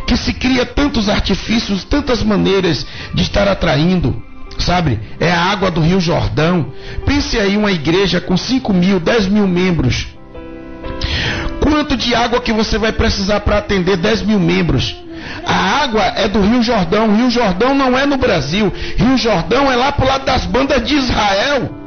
que 0.06 0.16
se 0.16 0.32
cria 0.32 0.64
tantos 0.64 1.08
artifícios, 1.08 1.82
tantas 1.82 2.22
maneiras 2.22 2.86
de 3.12 3.22
estar 3.22 3.48
atraindo. 3.48 4.22
Sabe, 4.60 5.00
é 5.18 5.32
a 5.32 5.42
água 5.42 5.72
do 5.72 5.80
Rio 5.80 5.98
Jordão. 5.98 6.72
Pense 7.04 7.36
aí 7.36 7.56
uma 7.56 7.72
igreja 7.72 8.20
com 8.20 8.36
5 8.36 8.72
mil, 8.72 9.00
10 9.00 9.26
mil 9.26 9.48
membros. 9.48 10.06
Quanto 11.60 11.96
de 11.96 12.14
água 12.14 12.40
que 12.40 12.52
você 12.52 12.78
vai 12.78 12.92
precisar 12.92 13.40
para 13.40 13.58
atender 13.58 13.96
10 13.96 14.22
mil 14.22 14.38
membros? 14.38 15.03
A 15.46 15.82
água 15.82 16.02
é 16.16 16.28
do 16.28 16.40
Rio 16.40 16.62
Jordão. 16.62 17.14
Rio 17.16 17.30
Jordão 17.30 17.74
não 17.74 17.98
é 17.98 18.06
no 18.06 18.16
Brasil. 18.16 18.72
Rio 18.96 19.16
Jordão 19.16 19.70
é 19.70 19.76
lá 19.76 19.92
pro 19.92 20.06
lado 20.06 20.24
das 20.24 20.46
bandas 20.46 20.82
de 20.84 20.94
Israel. 20.94 21.84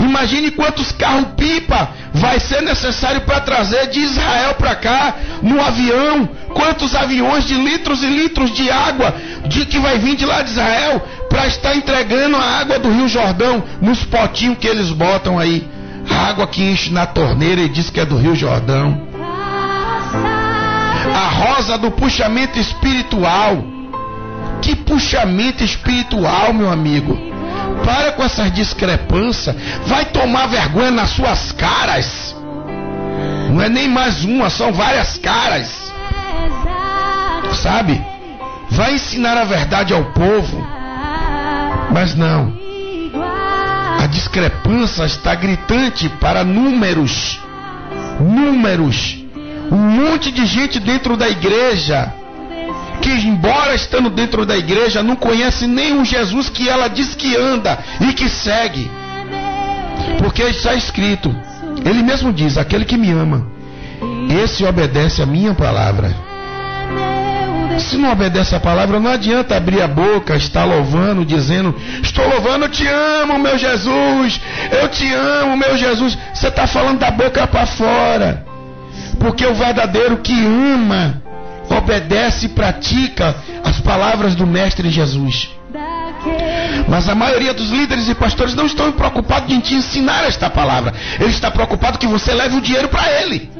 Imagine 0.00 0.50
quantos 0.50 0.92
carros 0.92 1.28
pipa 1.36 1.90
vai 2.12 2.40
ser 2.40 2.62
necessário 2.62 3.20
para 3.22 3.40
trazer 3.40 3.88
de 3.88 4.00
Israel 4.00 4.54
para 4.54 4.74
cá 4.74 5.14
no 5.42 5.60
avião. 5.60 6.28
Quantos 6.52 6.94
aviões 6.94 7.44
de 7.44 7.54
litros 7.54 8.02
e 8.02 8.06
litros 8.06 8.50
de 8.52 8.70
água 8.70 9.14
de 9.46 9.66
que 9.66 9.78
vai 9.78 9.98
vir 9.98 10.16
de 10.16 10.24
lá 10.24 10.40
de 10.42 10.50
Israel 10.50 11.06
para 11.28 11.46
estar 11.46 11.76
entregando 11.76 12.36
a 12.36 12.60
água 12.60 12.78
do 12.78 12.90
Rio 12.90 13.08
Jordão 13.08 13.62
nos 13.80 14.04
potinhos 14.04 14.58
que 14.58 14.66
eles 14.66 14.90
botam 14.90 15.38
aí. 15.38 15.68
A 16.08 16.28
água 16.28 16.46
que 16.46 16.62
enche 16.62 16.90
na 16.90 17.04
torneira 17.04 17.60
e 17.60 17.68
diz 17.68 17.90
que 17.90 18.00
é 18.00 18.06
do 18.06 18.16
Rio 18.16 18.34
Jordão. 18.34 19.05
A 21.14 21.28
rosa 21.28 21.78
do 21.78 21.90
puxamento 21.90 22.58
espiritual. 22.58 23.64
Que 24.62 24.74
puxamento 24.74 25.62
espiritual, 25.62 26.52
meu 26.52 26.70
amigo. 26.70 27.16
Para 27.84 28.12
com 28.12 28.22
essas 28.22 28.52
discrepâncias. 28.52 29.54
Vai 29.86 30.04
tomar 30.06 30.46
vergonha 30.46 30.90
nas 30.90 31.10
suas 31.10 31.52
caras. 31.52 32.34
Não 33.50 33.62
é 33.62 33.68
nem 33.68 33.88
mais 33.88 34.24
uma, 34.24 34.50
são 34.50 34.72
várias 34.72 35.18
caras. 35.18 35.92
Sabe? 37.54 38.04
Vai 38.70 38.94
ensinar 38.94 39.36
a 39.38 39.44
verdade 39.44 39.94
ao 39.94 40.04
povo. 40.12 40.66
Mas 41.92 42.14
não. 42.14 42.52
A 44.02 44.06
discrepância 44.06 45.04
está 45.04 45.34
gritante 45.34 46.08
para 46.20 46.44
números. 46.44 47.40
Números. 48.20 49.25
Um 49.70 49.76
monte 49.76 50.30
de 50.30 50.46
gente 50.46 50.78
dentro 50.78 51.16
da 51.16 51.28
igreja 51.28 52.12
que, 53.00 53.10
embora 53.10 53.74
estando 53.74 54.10
dentro 54.10 54.44
da 54.44 54.56
igreja, 54.56 55.02
não 55.02 55.16
conhece 55.16 55.66
nem 55.66 55.98
o 55.98 56.04
Jesus 56.04 56.48
que 56.48 56.68
ela 56.68 56.88
diz 56.88 57.14
que 57.14 57.36
anda 57.36 57.78
e 58.00 58.12
que 58.12 58.28
segue. 58.28 58.90
Porque 60.18 60.42
está 60.42 60.74
escrito: 60.74 61.34
Ele 61.84 62.02
mesmo 62.02 62.32
diz: 62.32 62.58
Aquele 62.58 62.84
que 62.84 62.96
me 62.96 63.10
ama, 63.10 63.46
esse 64.42 64.64
obedece 64.64 65.22
a 65.22 65.26
minha 65.26 65.54
palavra. 65.54 66.14
Se 67.78 67.98
não 67.98 68.10
obedece 68.10 68.54
a 68.54 68.60
palavra, 68.60 68.98
não 68.98 69.10
adianta 69.10 69.54
abrir 69.54 69.82
a 69.82 69.86
boca, 69.86 70.34
estar 70.34 70.64
louvando, 70.64 71.24
dizendo: 71.24 71.74
Estou 72.02 72.26
louvando, 72.26 72.64
eu 72.64 72.70
te 72.70 72.86
amo, 72.86 73.38
meu 73.38 73.58
Jesus. 73.58 74.40
Eu 74.72 74.88
te 74.88 75.12
amo, 75.12 75.56
meu 75.56 75.76
Jesus. 75.76 76.16
Você 76.32 76.48
está 76.48 76.66
falando 76.66 76.98
da 76.98 77.10
boca 77.10 77.46
para 77.46 77.66
fora. 77.66 78.55
Porque 79.18 79.46
o 79.46 79.54
verdadeiro 79.54 80.18
que 80.18 80.32
ama, 80.32 81.22
obedece 81.68 82.46
e 82.46 82.48
pratica 82.50 83.34
as 83.64 83.80
palavras 83.80 84.34
do 84.34 84.46
Mestre 84.46 84.90
Jesus. 84.90 85.50
Mas 86.88 87.08
a 87.08 87.14
maioria 87.14 87.52
dos 87.54 87.70
líderes 87.70 88.08
e 88.08 88.14
pastores 88.14 88.54
não 88.54 88.66
estão 88.66 88.90
preocupados 88.92 89.52
em 89.52 89.60
te 89.60 89.74
ensinar 89.74 90.24
esta 90.24 90.48
palavra. 90.48 90.92
Ele 91.18 91.30
está 91.30 91.50
preocupado 91.50 91.98
que 91.98 92.06
você 92.06 92.32
leve 92.32 92.56
o 92.56 92.60
dinheiro 92.60 92.88
para 92.88 93.10
ele. 93.22 93.50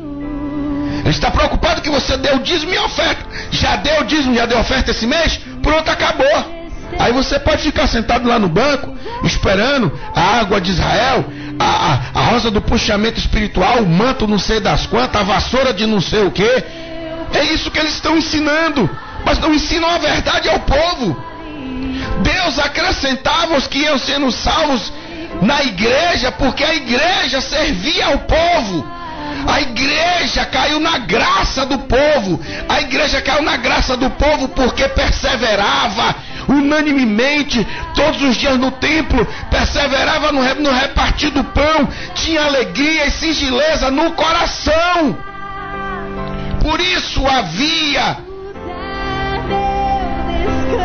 Ele 1.01 1.11
está 1.11 1.31
preocupado 1.31 1.83
que 1.83 1.91
você 1.91 2.17
dê 2.17 2.31
o 2.33 2.41
dízimo 2.41 2.73
e 2.73 2.79
oferta. 2.79 3.25
Já 3.51 3.77
deu 3.77 4.01
o 4.01 4.05
dízimo, 4.05 4.35
já 4.35 4.47
deu 4.47 4.59
oferta 4.59 4.91
esse 4.91 5.07
mês? 5.07 5.41
Pronto, 5.63 5.89
acabou. 5.89 6.57
Aí 6.99 7.13
você 7.13 7.39
pode 7.39 7.63
ficar 7.63 7.87
sentado 7.87 8.29
lá 8.29 8.39
no 8.39 8.49
banco, 8.49 8.93
esperando 9.25 9.93
a 10.15 10.39
água 10.41 10.61
de 10.61 10.71
Israel, 10.71 11.25
a, 11.59 12.01
a, 12.15 12.21
rosa 12.31 12.51
do 12.51 12.61
puxamento 12.61 13.19
espiritual, 13.19 13.79
o 13.79 13.87
manto 13.87 14.27
não 14.27 14.39
sei 14.39 14.61
das 14.61 14.87
quantas, 14.87 15.21
a 15.21 15.25
vassoura 15.25 15.73
de 15.73 15.87
não 15.87 16.01
sei 16.01 16.25
o 16.25 16.31
que. 16.31 16.65
É 17.33 17.45
isso 17.53 17.71
que 17.71 17.79
eles 17.79 17.95
estão 17.95 18.17
ensinando. 18.17 18.89
Mas 19.25 19.39
não 19.39 19.53
ensinam 19.53 19.89
a 19.91 19.99
verdade 19.99 20.49
ao 20.49 20.61
povo. 20.61 21.17
Deus 22.23 22.59
acrescentava 22.59 23.57
os 23.57 23.67
que 23.67 23.79
iam 23.81 23.99
sendo 23.99 24.31
salvos 24.31 24.93
na 25.43 25.63
igreja, 25.65 26.31
porque 26.33 26.65
a 26.65 26.75
igreja 26.75 27.41
servia 27.41 28.07
ao 28.07 28.19
povo. 28.19 28.97
A 29.49 29.61
igreja 29.61 30.45
caiu 30.45 30.81
na 30.81 30.99
graça 30.99 31.67
do 31.67 31.79
povo. 31.79 32.41
A 32.69 32.81
igreja 32.81 33.21
caiu 33.21 33.43
na 33.43 33.57
graça 33.57 33.97
do 33.97 34.11
povo 34.11 34.49
porque 34.49 34.89
perseverava 34.89 36.15
unanimemente 36.49 37.67
todos 37.95 38.23
os 38.23 38.37
dias 38.37 38.59
no 38.59 38.71
templo, 38.71 39.27
perseverava 39.51 40.33
no, 40.33 40.43
no 40.57 40.71
repartir 40.71 41.31
do 41.31 41.45
pão, 41.45 41.89
tinha 42.15 42.45
alegria 42.45 43.07
e 43.07 43.11
sigileza 43.11 43.91
no 43.91 44.13
coração. 44.13 45.17
Por 46.61 46.81
isso 46.81 47.27
havia 47.27 48.27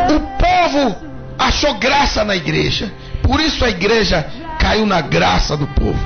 o 0.09 0.19
povo 0.37 1.11
achou 1.37 1.73
graça 1.75 2.23
na 2.23 2.35
igreja. 2.35 2.91
Por 3.23 3.39
isso 3.39 3.63
a 3.65 3.69
igreja 3.69 4.25
caiu 4.59 4.85
na 4.85 5.01
graça 5.01 5.57
do 5.57 5.67
povo. 5.67 5.99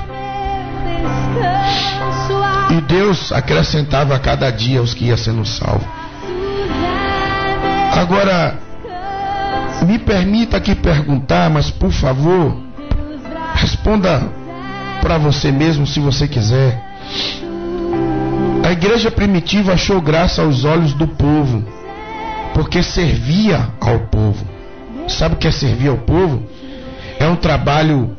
E 2.70 2.80
Deus 2.82 3.32
acrescentava 3.32 4.14
a 4.14 4.18
cada 4.18 4.50
dia 4.50 4.82
os 4.82 4.94
que 4.94 5.06
iam 5.06 5.16
sendo 5.16 5.44
salvos. 5.44 5.86
Agora, 7.92 8.58
me 9.84 9.98
permita 9.98 10.56
aqui 10.56 10.74
perguntar, 10.74 11.50
mas 11.50 11.70
por 11.70 11.92
favor, 11.92 12.56
responda 13.54 14.22
para 15.00 15.18
você 15.18 15.52
mesmo 15.52 15.86
se 15.86 16.00
você 16.00 16.26
quiser. 16.26 16.82
A 18.64 18.72
igreja 18.72 19.10
primitiva 19.10 19.74
achou 19.74 20.00
graça 20.00 20.42
aos 20.42 20.64
olhos 20.64 20.92
do 20.92 21.06
povo, 21.06 21.64
porque 22.54 22.82
servia 22.82 23.68
ao 23.80 24.00
povo. 24.00 24.44
Sabe 25.08 25.34
o 25.34 25.38
que 25.38 25.46
é 25.46 25.52
servir 25.52 25.88
ao 25.88 25.98
povo? 25.98 26.42
É 27.20 27.26
um 27.28 27.36
trabalho 27.36 28.16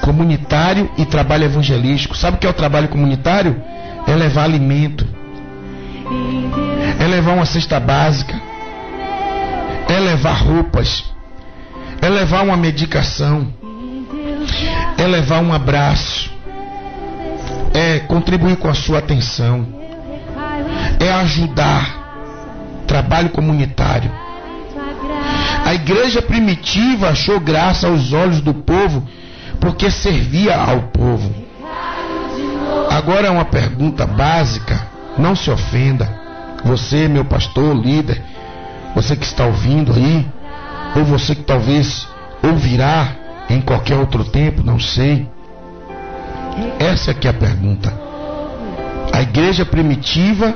comunitário 0.00 0.90
e 0.96 1.04
trabalho 1.04 1.44
evangelístico. 1.44 2.16
Sabe 2.16 2.36
o 2.36 2.40
que 2.40 2.46
é 2.46 2.50
o 2.50 2.54
trabalho 2.54 2.88
comunitário? 2.88 3.62
É 4.06 4.14
levar 4.14 4.44
alimento, 4.44 5.06
é 6.98 7.06
levar 7.06 7.32
uma 7.34 7.46
cesta 7.46 7.78
básica, 7.78 8.40
é 9.92 10.00
levar 10.00 10.32
roupas, 10.32 11.04
é 12.00 12.08
levar 12.08 12.42
uma 12.42 12.56
medicação, 12.56 13.52
é 14.96 15.06
levar 15.06 15.40
um 15.42 15.52
abraço, 15.52 16.32
é 17.74 17.98
contribuir 18.00 18.56
com 18.56 18.68
a 18.68 18.74
sua 18.74 18.98
atenção, 18.98 19.66
é 20.98 21.12
ajudar. 21.12 22.00
Trabalho 22.86 23.30
comunitário. 23.30 24.10
A 25.64 25.74
igreja 25.74 26.20
primitiva 26.20 27.08
achou 27.08 27.38
graça 27.38 27.86
aos 27.86 28.12
olhos 28.12 28.40
do 28.40 28.52
povo 28.52 29.06
porque 29.60 29.90
servia 29.90 30.56
ao 30.56 30.82
povo. 30.88 31.32
Agora 32.90 33.28
é 33.28 33.30
uma 33.30 33.44
pergunta 33.44 34.04
básica, 34.04 34.86
não 35.16 35.36
se 35.36 35.50
ofenda. 35.50 36.20
Você, 36.64 37.08
meu 37.08 37.24
pastor, 37.24 37.74
líder, 37.74 38.22
você 38.94 39.16
que 39.16 39.24
está 39.24 39.46
ouvindo 39.46 39.92
aí, 39.92 40.26
ou 40.96 41.04
você 41.04 41.34
que 41.34 41.42
talvez 41.42 42.06
ouvirá 42.42 43.16
em 43.48 43.60
qualquer 43.60 43.96
outro 43.96 44.24
tempo, 44.24 44.62
não 44.62 44.78
sei. 44.78 45.26
Essa 46.78 47.10
é 47.10 47.14
que 47.14 47.26
é 47.26 47.30
a 47.30 47.34
pergunta. 47.34 47.92
A 49.12 49.22
igreja 49.22 49.64
primitiva 49.64 50.54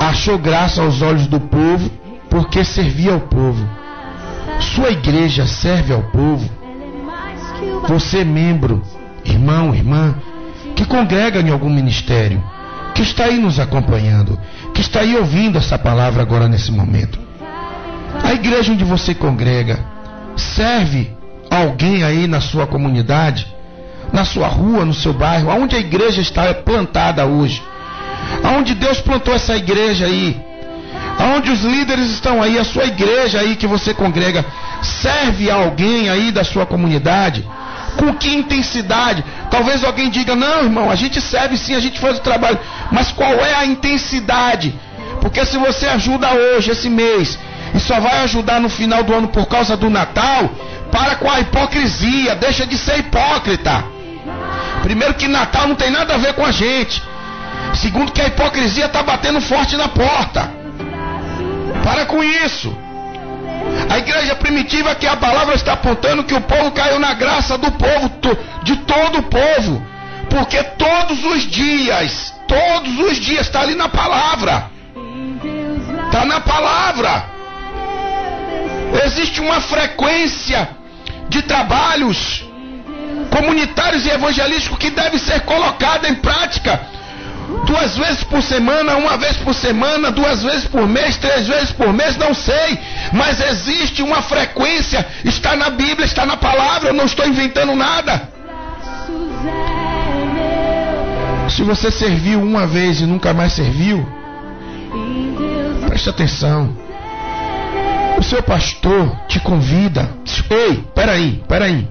achou 0.00 0.38
graça 0.38 0.82
aos 0.82 1.02
olhos 1.02 1.26
do 1.26 1.40
povo 1.40 1.90
porque 2.28 2.64
servia 2.64 3.12
ao 3.12 3.20
povo. 3.20 3.66
Sua 4.74 4.90
igreja 4.90 5.46
serve 5.46 5.92
ao 5.92 6.02
povo. 6.02 6.48
Você, 7.88 8.24
membro, 8.24 8.82
irmão, 9.24 9.74
irmã, 9.74 10.14
que 10.74 10.84
congrega 10.84 11.40
em 11.40 11.50
algum 11.50 11.70
ministério, 11.70 12.42
que 12.94 13.02
está 13.02 13.24
aí 13.24 13.38
nos 13.38 13.58
acompanhando, 13.58 14.38
que 14.76 14.82
está 14.82 15.00
aí 15.00 15.16
ouvindo 15.16 15.56
essa 15.56 15.78
palavra 15.78 16.20
agora 16.20 16.46
nesse 16.48 16.70
momento. 16.70 17.18
A 18.22 18.34
igreja 18.34 18.72
onde 18.72 18.84
você 18.84 19.14
congrega 19.14 19.78
serve 20.36 21.10
alguém 21.50 22.04
aí 22.04 22.26
na 22.26 22.42
sua 22.42 22.66
comunidade, 22.66 23.46
na 24.12 24.26
sua 24.26 24.48
rua, 24.48 24.84
no 24.84 24.92
seu 24.92 25.14
bairro, 25.14 25.50
aonde 25.50 25.74
a 25.74 25.78
igreja 25.78 26.20
está 26.20 26.52
plantada 26.52 27.24
hoje. 27.24 27.62
Aonde 28.44 28.74
Deus 28.74 29.00
plantou 29.00 29.34
essa 29.34 29.56
igreja 29.56 30.04
aí. 30.04 30.38
Aonde 31.18 31.50
os 31.50 31.62
líderes 31.62 32.10
estão 32.10 32.42
aí, 32.42 32.58
a 32.58 32.64
sua 32.64 32.84
igreja 32.84 33.40
aí 33.40 33.56
que 33.56 33.66
você 33.66 33.94
congrega, 33.94 34.44
serve 34.82 35.50
alguém 35.50 36.10
aí 36.10 36.30
da 36.30 36.44
sua 36.44 36.66
comunidade? 36.66 37.48
Com 37.96 38.14
que 38.14 38.34
intensidade? 38.34 39.24
Talvez 39.50 39.82
alguém 39.84 40.10
diga: 40.10 40.34
não, 40.34 40.64
irmão, 40.64 40.90
a 40.90 40.94
gente 40.96 41.20
serve 41.20 41.56
sim, 41.56 41.74
a 41.74 41.80
gente 41.80 41.98
faz 41.98 42.18
o 42.18 42.22
trabalho. 42.22 42.58
Mas 42.90 43.10
qual 43.12 43.32
é 43.32 43.54
a 43.54 43.66
intensidade? 43.66 44.74
Porque 45.20 45.44
se 45.44 45.56
você 45.58 45.86
ajuda 45.86 46.32
hoje, 46.32 46.70
esse 46.70 46.88
mês, 46.88 47.38
e 47.74 47.80
só 47.80 47.98
vai 48.00 48.18
ajudar 48.24 48.60
no 48.60 48.68
final 48.68 49.02
do 49.02 49.14
ano 49.14 49.28
por 49.28 49.46
causa 49.46 49.76
do 49.76 49.90
Natal, 49.90 50.50
para 50.90 51.16
com 51.16 51.30
a 51.30 51.40
hipocrisia, 51.40 52.34
deixa 52.34 52.66
de 52.66 52.78
ser 52.78 52.98
hipócrita. 52.98 53.84
Primeiro, 54.82 55.14
que 55.14 55.26
Natal 55.26 55.66
não 55.66 55.74
tem 55.74 55.90
nada 55.90 56.14
a 56.14 56.18
ver 56.18 56.34
com 56.34 56.44
a 56.44 56.52
gente. 56.52 57.02
Segundo, 57.74 58.12
que 58.12 58.22
a 58.22 58.26
hipocrisia 58.26 58.86
está 58.86 59.02
batendo 59.02 59.40
forte 59.40 59.76
na 59.76 59.88
porta. 59.88 60.50
Para 61.82 62.06
com 62.06 62.22
isso. 62.22 62.76
A 63.88 63.98
igreja 63.98 64.34
primitiva 64.36 64.94
que 64.94 65.06
a 65.06 65.16
palavra 65.16 65.54
está 65.54 65.74
apontando 65.74 66.24
que 66.24 66.34
o 66.34 66.40
povo 66.40 66.70
caiu 66.72 66.98
na 66.98 67.14
graça 67.14 67.56
do 67.56 67.70
povo, 67.72 68.10
de 68.62 68.76
todo 68.76 69.18
o 69.18 69.22
povo. 69.22 69.86
Porque 70.30 70.62
todos 70.62 71.24
os 71.24 71.42
dias, 71.44 72.34
todos 72.48 72.98
os 72.98 73.16
dias 73.18 73.46
está 73.46 73.60
ali 73.60 73.74
na 73.74 73.88
palavra. 73.88 74.70
Está 76.06 76.24
na 76.24 76.40
palavra. 76.40 77.24
Existe 79.04 79.40
uma 79.40 79.60
frequência 79.60 80.68
de 81.28 81.42
trabalhos 81.42 82.44
comunitários 83.30 84.06
e 84.06 84.10
evangelísticos 84.10 84.78
que 84.78 84.90
deve 84.90 85.18
ser 85.18 85.40
colocada 85.40 86.08
em 86.08 86.14
prática. 86.14 86.80
Duas 87.66 87.96
vezes 87.96 88.24
por 88.24 88.42
semana, 88.42 88.96
uma 88.96 89.16
vez 89.16 89.36
por 89.36 89.54
semana, 89.54 90.10
duas 90.10 90.42
vezes 90.42 90.64
por 90.66 90.86
mês, 90.86 91.16
três 91.16 91.46
vezes 91.46 91.70
por 91.70 91.92
mês, 91.92 92.16
não 92.16 92.34
sei. 92.34 92.78
Mas 93.12 93.40
existe 93.40 94.02
uma 94.02 94.20
frequência, 94.22 95.06
está 95.24 95.54
na 95.54 95.70
Bíblia, 95.70 96.04
está 96.04 96.26
na 96.26 96.36
palavra, 96.36 96.88
eu 96.88 96.94
não 96.94 97.04
estou 97.04 97.26
inventando 97.26 97.74
nada. 97.74 98.28
Se 101.48 101.62
você 101.62 101.90
serviu 101.90 102.42
uma 102.42 102.66
vez 102.66 103.00
e 103.00 103.06
nunca 103.06 103.32
mais 103.32 103.52
serviu, 103.52 104.06
preste 105.86 106.10
atenção. 106.10 106.76
O 108.18 108.22
seu 108.22 108.42
pastor 108.42 109.14
te 109.28 109.38
convida. 109.38 110.10
Ei, 110.50 110.84
peraí, 110.94 111.42
peraí. 111.46 111.86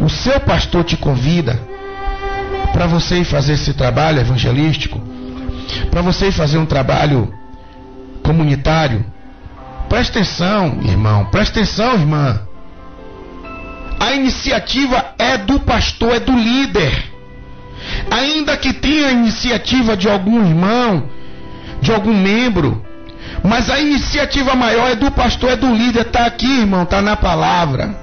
O 0.00 0.08
seu 0.08 0.40
pastor 0.40 0.84
te 0.84 0.96
convida 0.96 1.73
para 2.74 2.88
você 2.88 3.20
ir 3.20 3.24
fazer 3.24 3.52
esse 3.52 3.72
trabalho 3.72 4.18
evangelístico, 4.20 5.00
para 5.92 6.02
você 6.02 6.26
ir 6.26 6.32
fazer 6.32 6.58
um 6.58 6.66
trabalho 6.66 7.32
comunitário. 8.20 9.06
Preste 9.88 10.10
atenção, 10.10 10.80
irmão, 10.82 11.26
preste 11.26 11.52
atenção, 11.52 11.94
irmã. 11.94 12.40
A 14.00 14.12
iniciativa 14.12 15.14
é 15.16 15.38
do 15.38 15.60
pastor, 15.60 16.16
é 16.16 16.20
do 16.20 16.36
líder. 16.36 16.92
Ainda 18.10 18.56
que 18.56 18.72
tenha 18.72 19.06
a 19.06 19.12
iniciativa 19.12 19.96
de 19.96 20.08
algum 20.08 20.44
irmão, 20.44 21.08
de 21.80 21.92
algum 21.92 22.12
membro, 22.12 22.84
mas 23.44 23.70
a 23.70 23.78
iniciativa 23.78 24.56
maior 24.56 24.90
é 24.90 24.96
do 24.96 25.12
pastor, 25.12 25.50
é 25.50 25.56
do 25.56 25.72
líder. 25.72 26.06
Está 26.06 26.26
aqui, 26.26 26.60
irmão, 26.60 26.82
está 26.82 27.00
na 27.00 27.14
palavra. 27.14 27.94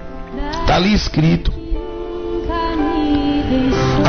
Está 0.61 0.77
ali 0.77 0.93
escrito. 0.93 1.51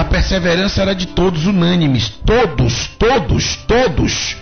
A 0.02 0.04
perseverança 0.04 0.82
era 0.82 0.96
de 0.96 1.06
todos, 1.06 1.46
unânimes. 1.46 2.08
Todos, 2.26 2.88
todos, 2.98 3.54
todos. 3.68 4.36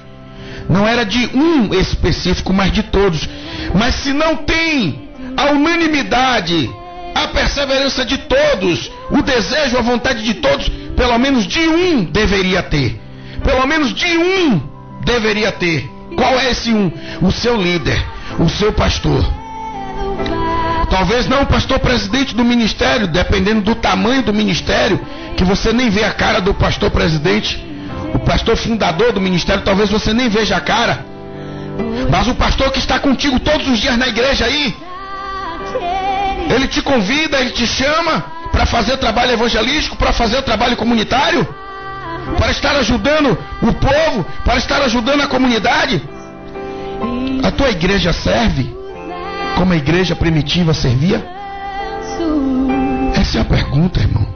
Não 0.70 0.88
era 0.88 1.04
de 1.04 1.26
um 1.36 1.74
específico, 1.74 2.50
mas 2.50 2.72
de 2.72 2.82
todos. 2.82 3.28
Mas 3.74 3.96
se 3.96 4.10
não 4.14 4.36
tem 4.36 5.10
a 5.36 5.50
unanimidade, 5.50 6.70
a 7.14 7.28
perseverança 7.28 8.06
de 8.06 8.16
todos, 8.16 8.90
o 9.10 9.20
desejo, 9.20 9.76
a 9.76 9.82
vontade 9.82 10.24
de 10.24 10.32
todos, 10.32 10.66
pelo 10.96 11.18
menos 11.18 11.46
de 11.46 11.60
um 11.60 12.04
deveria 12.04 12.62
ter. 12.62 12.98
Pelo 13.44 13.66
menos 13.66 13.92
de 13.92 14.16
um 14.16 14.62
deveria 15.04 15.52
ter. 15.52 15.86
Qual 16.16 16.40
é 16.40 16.52
esse 16.52 16.72
um? 16.72 16.90
O 17.20 17.30
seu 17.30 17.60
líder, 17.60 18.02
o 18.38 18.48
seu 18.48 18.72
pastor. 18.72 19.39
Talvez 20.90 21.28
não 21.28 21.46
pastor 21.46 21.78
presidente 21.78 22.34
do 22.34 22.44
ministério, 22.44 23.06
dependendo 23.06 23.60
do 23.60 23.74
tamanho 23.76 24.22
do 24.22 24.34
ministério, 24.34 25.00
que 25.36 25.44
você 25.44 25.72
nem 25.72 25.88
vê 25.88 26.02
a 26.04 26.12
cara 26.12 26.40
do 26.40 26.52
pastor 26.52 26.90
presidente, 26.90 27.64
o 28.12 28.18
pastor 28.18 28.56
fundador 28.56 29.12
do 29.12 29.20
ministério, 29.20 29.62
talvez 29.62 29.88
você 29.88 30.12
nem 30.12 30.28
veja 30.28 30.56
a 30.56 30.60
cara. 30.60 31.06
Mas 32.10 32.26
o 32.26 32.34
pastor 32.34 32.72
que 32.72 32.80
está 32.80 32.98
contigo 32.98 33.38
todos 33.38 33.68
os 33.68 33.78
dias 33.78 33.96
na 33.96 34.08
igreja 34.08 34.46
aí, 34.46 34.76
ele 36.52 36.66
te 36.66 36.82
convida, 36.82 37.38
ele 37.38 37.50
te 37.50 37.66
chama 37.66 38.24
para 38.50 38.66
fazer 38.66 38.96
trabalho 38.96 39.32
evangelístico, 39.32 39.96
para 39.96 40.12
fazer 40.12 40.42
trabalho 40.42 40.76
comunitário 40.76 41.46
para 42.36 42.50
estar 42.50 42.76
ajudando 42.76 43.38
o 43.62 43.72
povo, 43.72 44.26
para 44.44 44.56
estar 44.56 44.82
ajudando 44.82 45.22
a 45.22 45.26
comunidade. 45.26 46.02
A 47.42 47.50
tua 47.50 47.70
igreja 47.70 48.12
serve 48.12 48.79
como 49.60 49.74
a 49.74 49.76
igreja 49.76 50.16
primitiva 50.16 50.72
servia? 50.72 51.22
Essa 53.14 53.36
é 53.36 53.40
a 53.42 53.44
pergunta, 53.44 54.00
irmão. 54.00 54.26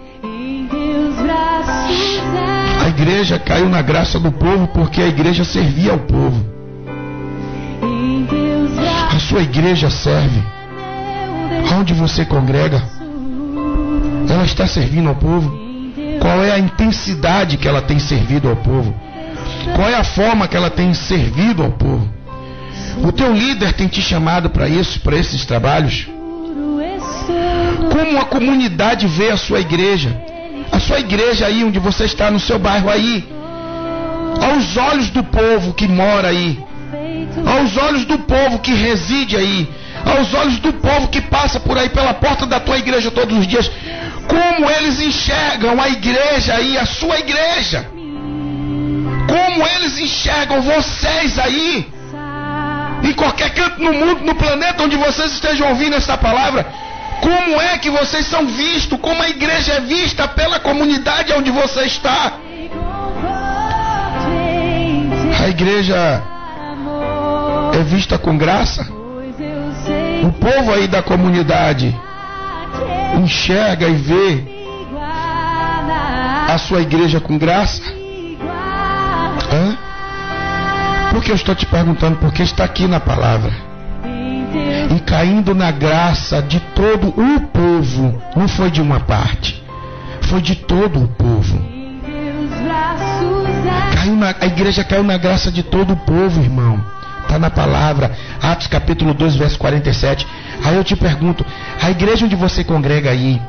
A 2.84 2.88
igreja 2.90 3.38
caiu 3.38 3.70
na 3.70 3.80
graça 3.80 4.20
do 4.20 4.30
povo 4.30 4.68
porque 4.68 5.00
a 5.00 5.06
igreja 5.06 5.42
servia 5.42 5.92
ao 5.92 5.98
povo. 5.98 6.44
A 9.16 9.18
sua 9.18 9.40
igreja 9.40 9.88
serve. 9.88 10.42
Onde 11.74 11.94
você 11.94 12.26
congrega, 12.26 12.82
ela 14.28 14.44
está 14.44 14.66
servindo 14.66 15.08
ao 15.08 15.14
povo. 15.14 15.50
Qual 16.20 16.44
é 16.44 16.52
a 16.52 16.58
intensidade 16.58 17.56
que 17.56 17.66
ela 17.66 17.80
tem 17.80 17.98
servido 17.98 18.46
ao 18.46 18.56
povo? 18.56 18.94
Qual 19.74 19.88
é 19.88 19.94
a 19.94 20.04
forma 20.04 20.46
que 20.46 20.54
ela 20.54 20.68
tem 20.68 20.92
servido 20.92 21.62
ao 21.62 21.70
povo? 21.70 22.13
O 23.02 23.12
teu 23.12 23.32
líder 23.32 23.72
tem 23.74 23.88
te 23.88 24.00
chamado 24.00 24.50
para 24.50 24.68
isso, 24.68 25.00
para 25.00 25.16
esses 25.16 25.44
trabalhos? 25.44 26.06
Como 27.92 28.18
a 28.18 28.24
comunidade 28.24 29.06
vê 29.06 29.30
a 29.30 29.36
sua 29.36 29.60
igreja? 29.60 30.16
A 30.70 30.80
sua 30.80 31.00
igreja 31.00 31.46
aí 31.46 31.64
onde 31.64 31.78
você 31.78 32.04
está, 32.04 32.30
no 32.30 32.40
seu 32.40 32.58
bairro 32.58 32.90
aí, 32.90 33.24
aos 34.40 34.76
olhos 34.76 35.10
do 35.10 35.22
povo 35.22 35.72
que 35.72 35.86
mora 35.86 36.28
aí, 36.28 36.58
aos 37.46 37.76
olhos 37.76 38.04
do 38.04 38.18
povo 38.18 38.58
que 38.58 38.72
reside 38.72 39.36
aí, 39.36 39.68
aos 40.04 40.34
olhos 40.34 40.58
do 40.58 40.72
povo 40.72 41.08
que 41.08 41.20
passa 41.20 41.60
por 41.60 41.78
aí 41.78 41.88
pela 41.88 42.14
porta 42.14 42.46
da 42.46 42.58
tua 42.58 42.78
igreja 42.78 43.10
todos 43.10 43.38
os 43.38 43.46
dias, 43.46 43.70
como 44.26 44.70
eles 44.70 45.00
enxergam 45.00 45.80
a 45.80 45.88
igreja 45.88 46.60
e 46.60 46.76
a 46.78 46.86
sua 46.86 47.18
igreja. 47.18 47.86
Como 49.26 49.66
eles 49.66 49.98
enxergam 49.98 50.60
vocês 50.62 51.38
aí. 51.38 51.93
Em 53.04 53.12
qualquer 53.12 53.52
canto 53.52 53.82
no 53.82 53.92
mundo, 53.92 54.24
no 54.24 54.34
planeta 54.34 54.82
onde 54.82 54.96
vocês 54.96 55.32
estejam 55.32 55.68
ouvindo 55.68 55.94
essa 55.94 56.16
palavra. 56.16 56.66
Como 57.20 57.60
é 57.60 57.76
que 57.78 57.90
vocês 57.90 58.26
são 58.26 58.46
vistos? 58.46 58.98
Como 58.98 59.22
a 59.22 59.28
igreja 59.28 59.74
é 59.74 59.80
vista 59.80 60.26
pela 60.26 60.58
comunidade 60.58 61.32
onde 61.34 61.50
você 61.50 61.82
está? 61.82 62.32
A 65.38 65.48
igreja 65.48 66.22
é 67.74 67.82
vista 67.82 68.16
com 68.18 68.38
graça? 68.38 68.88
O 70.22 70.32
povo 70.32 70.72
aí 70.72 70.88
da 70.88 71.02
comunidade 71.02 71.94
enxerga 73.22 73.86
e 73.86 73.94
vê 73.94 74.44
a 76.48 76.56
sua 76.56 76.80
igreja 76.80 77.20
com 77.20 77.36
graça? 77.36 78.03
Porque 81.14 81.30
eu 81.30 81.36
estou 81.36 81.54
te 81.54 81.64
perguntando, 81.64 82.16
porque 82.16 82.42
está 82.42 82.64
aqui 82.64 82.88
na 82.88 82.98
palavra. 82.98 83.52
E 84.94 84.98
caindo 84.98 85.54
na 85.54 85.70
graça 85.70 86.42
de 86.42 86.58
todo 86.58 87.08
o 87.08 87.40
povo, 87.40 88.20
não 88.34 88.48
foi 88.48 88.68
de 88.68 88.82
uma 88.82 88.98
parte, 88.98 89.62
foi 90.22 90.42
de 90.42 90.56
todo 90.56 91.04
o 91.04 91.06
povo. 91.06 91.56
Caiu 93.94 94.16
na, 94.16 94.34
a 94.40 94.46
igreja 94.46 94.82
caiu 94.82 95.04
na 95.04 95.16
graça 95.16 95.52
de 95.52 95.62
todo 95.62 95.92
o 95.92 95.96
povo, 95.96 96.42
irmão. 96.42 96.84
Está 97.22 97.38
na 97.38 97.48
palavra, 97.48 98.10
Atos 98.42 98.66
capítulo 98.66 99.14
2, 99.14 99.36
verso 99.36 99.56
47. 99.56 100.26
Aí 100.64 100.74
eu 100.74 100.82
te 100.82 100.96
pergunto: 100.96 101.46
a 101.80 101.92
igreja 101.92 102.24
onde 102.24 102.34
você 102.34 102.64
congrega 102.64 103.10
aí, 103.10 103.40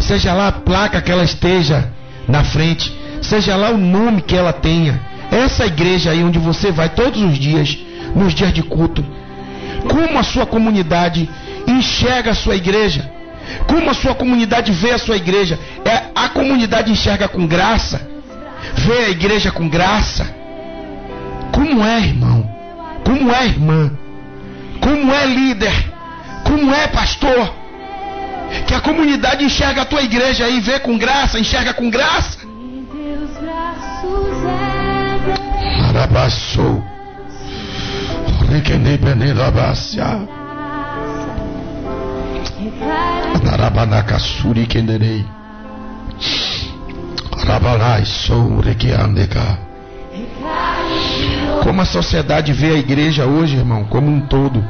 seja 0.00 0.34
lá 0.34 0.48
a 0.48 0.52
placa 0.52 1.00
que 1.00 1.12
ela 1.12 1.22
esteja 1.22 1.88
na 2.26 2.42
frente, 2.42 2.92
seja 3.22 3.54
lá 3.54 3.70
o 3.70 3.78
nome 3.78 4.22
que 4.22 4.34
ela 4.34 4.52
tenha, 4.52 5.00
essa 5.30 5.66
igreja 5.66 6.10
aí 6.10 6.22
onde 6.22 6.38
você 6.38 6.72
vai 6.72 6.88
todos 6.88 7.22
os 7.22 7.38
dias, 7.38 7.78
nos 8.14 8.34
dias 8.34 8.52
de 8.52 8.62
culto, 8.62 9.04
como 9.88 10.18
a 10.18 10.22
sua 10.22 10.46
comunidade 10.46 11.28
enxerga 11.66 12.32
a 12.32 12.34
sua 12.34 12.56
igreja? 12.56 13.10
Como 13.66 13.90
a 13.90 13.94
sua 13.94 14.14
comunidade 14.14 14.70
vê 14.72 14.92
a 14.92 14.98
sua 14.98 15.16
igreja? 15.16 15.58
É, 15.84 16.04
a 16.14 16.28
comunidade 16.28 16.90
enxerga 16.90 17.28
com 17.28 17.46
graça? 17.46 18.08
Vê 18.74 19.04
a 19.06 19.10
igreja 19.10 19.50
com 19.50 19.68
graça? 19.68 20.24
Como 21.52 21.84
é, 21.84 21.98
irmão? 22.00 22.48
Como 23.04 23.32
é, 23.32 23.46
irmã? 23.46 23.90
Como 24.80 25.12
é, 25.12 25.26
líder? 25.26 25.92
Como 26.44 26.74
é, 26.74 26.86
pastor? 26.88 27.54
Que 28.66 28.74
a 28.74 28.80
comunidade 28.80 29.44
enxerga 29.44 29.82
a 29.82 29.84
tua 29.84 30.02
igreja 30.02 30.44
aí, 30.44 30.60
vê 30.60 30.78
com 30.80 30.98
graça, 30.98 31.38
enxerga 31.38 31.72
com 31.72 31.88
graça. 31.88 32.39
Arabaçou. 35.90 36.84
Requenei 38.48 38.96
penelabácia. 38.96 40.04
Narabanacasuri 43.42 44.66
kenderei. 44.66 45.26
Arabalai 47.42 48.04
sou 48.04 48.60
requeandeka. 48.60 49.58
Como 51.64 51.82
a 51.82 51.84
sociedade 51.84 52.52
vê 52.52 52.70
a 52.70 52.78
igreja 52.78 53.26
hoje, 53.26 53.56
irmão, 53.56 53.84
como 53.84 54.08
um 54.08 54.20
todo. 54.20 54.64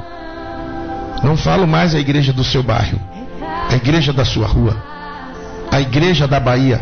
Não 1.22 1.36
falo 1.36 1.66
mais 1.66 1.94
a 1.94 2.00
igreja 2.00 2.32
do 2.32 2.42
seu 2.42 2.62
bairro, 2.62 2.98
a 3.70 3.76
igreja 3.76 4.10
da 4.10 4.24
sua 4.24 4.46
rua, 4.46 4.74
a 5.70 5.80
igreja 5.80 6.26
da 6.26 6.40
Bahia, 6.40 6.80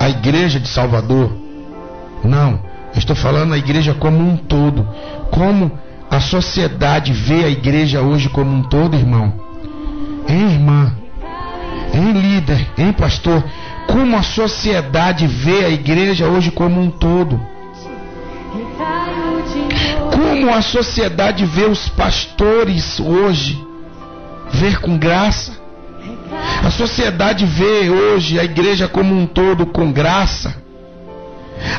a 0.00 0.08
igreja 0.08 0.58
de 0.58 0.68
Salvador. 0.68 1.30
Não, 2.24 2.58
estou 2.98 3.16
falando 3.16 3.54
a 3.54 3.58
igreja 3.58 3.94
como 3.94 4.18
um 4.18 4.36
todo, 4.36 4.88
como 5.30 5.72
a 6.10 6.20
sociedade 6.20 7.12
vê 7.12 7.44
a 7.44 7.48
igreja 7.48 8.00
hoje 8.00 8.28
como 8.28 8.54
um 8.54 8.62
todo, 8.62 8.96
irmão? 8.96 9.32
Hein, 10.28 10.52
irmã? 10.52 10.94
Hein, 11.92 12.12
líder? 12.12 12.68
Hein, 12.78 12.92
pastor? 12.92 13.42
Como 13.88 14.16
a 14.16 14.22
sociedade 14.22 15.26
vê 15.26 15.64
a 15.64 15.70
igreja 15.70 16.26
hoje 16.26 16.50
como 16.50 16.80
um 16.80 16.90
todo? 16.90 17.40
Como 20.12 20.54
a 20.54 20.62
sociedade 20.62 21.44
vê 21.44 21.64
os 21.64 21.88
pastores 21.88 23.00
hoje? 23.00 23.62
Ver 24.52 24.80
com 24.80 24.96
graça? 24.96 25.52
A 26.64 26.70
sociedade 26.70 27.44
vê 27.44 27.90
hoje 27.90 28.38
a 28.38 28.44
igreja 28.44 28.88
como 28.88 29.14
um 29.14 29.26
todo 29.26 29.66
com 29.66 29.92
graça? 29.92 30.63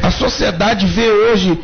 A 0.01 0.11
sociedade 0.11 0.85
vê 0.85 1.09
hoje 1.09 1.59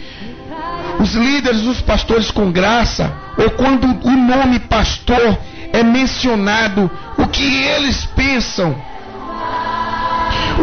os 0.99 1.13
líderes, 1.13 1.63
os 1.63 1.81
pastores 1.81 2.29
com 2.31 2.51
graça, 2.51 3.11
ou 3.37 3.49
quando 3.51 3.85
o 3.85 4.11
nome 4.11 4.59
pastor 4.59 5.37
é 5.73 5.83
mencionado, 5.83 6.89
o 7.17 7.27
que 7.27 7.63
eles 7.63 8.05
pensam, 8.05 8.75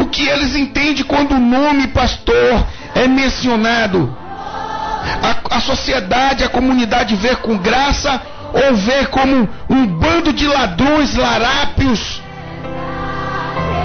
o 0.01 0.07
que 0.07 0.29
eles 0.29 0.55
entendem 0.55 1.05
quando 1.05 1.33
o 1.33 1.41
nome 1.41 1.89
pastor 1.89 2.67
é 2.95 3.09
mencionado. 3.09 4.17
A, 5.23 5.57
a 5.57 5.61
sociedade, 5.61 6.45
a 6.45 6.49
comunidade 6.49 7.17
vê 7.17 7.35
com 7.37 7.57
graça 7.57 8.21
ou 8.53 8.77
vê 8.77 9.07
como 9.07 9.49
um 9.69 9.87
bando 9.87 10.33
de 10.33 10.47
ladrões, 10.47 11.15
larápios, 11.15 12.23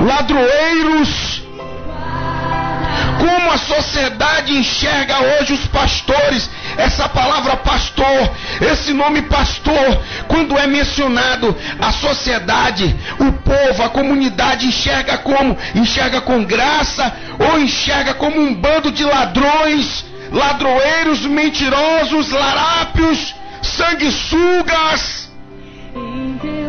ladroeiros, 0.01 1.32
a 3.53 3.57
sociedade 3.57 4.57
enxerga 4.57 5.19
hoje 5.19 5.53
os 5.53 5.67
pastores, 5.67 6.49
essa 6.75 7.07
palavra 7.07 7.55
pastor, 7.57 8.31
esse 8.59 8.93
nome 8.93 9.21
pastor, 9.23 10.01
quando 10.27 10.57
é 10.57 10.65
mencionado, 10.65 11.55
a 11.79 11.91
sociedade, 11.91 12.95
o 13.19 13.31
povo, 13.31 13.83
a 13.83 13.89
comunidade 13.89 14.65
enxerga 14.65 15.19
como? 15.19 15.55
Enxerga 15.75 16.19
com 16.21 16.43
graça 16.43 17.15
ou 17.37 17.59
enxerga 17.59 18.15
como 18.15 18.41
um 18.41 18.55
bando 18.55 18.91
de 18.91 19.03
ladrões, 19.03 20.03
ladroeiros, 20.31 21.23
mentirosos, 21.27 22.31
larápios, 22.31 23.35
sanguessugas? 23.61 25.29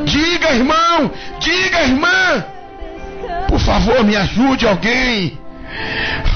Diga, 0.04 0.52
irmão, 0.52 1.10
diga, 1.40 1.82
irmã. 1.82 2.44
Por 3.48 3.58
favor, 3.58 4.04
me 4.04 4.16
ajude 4.16 4.66
alguém. 4.66 5.43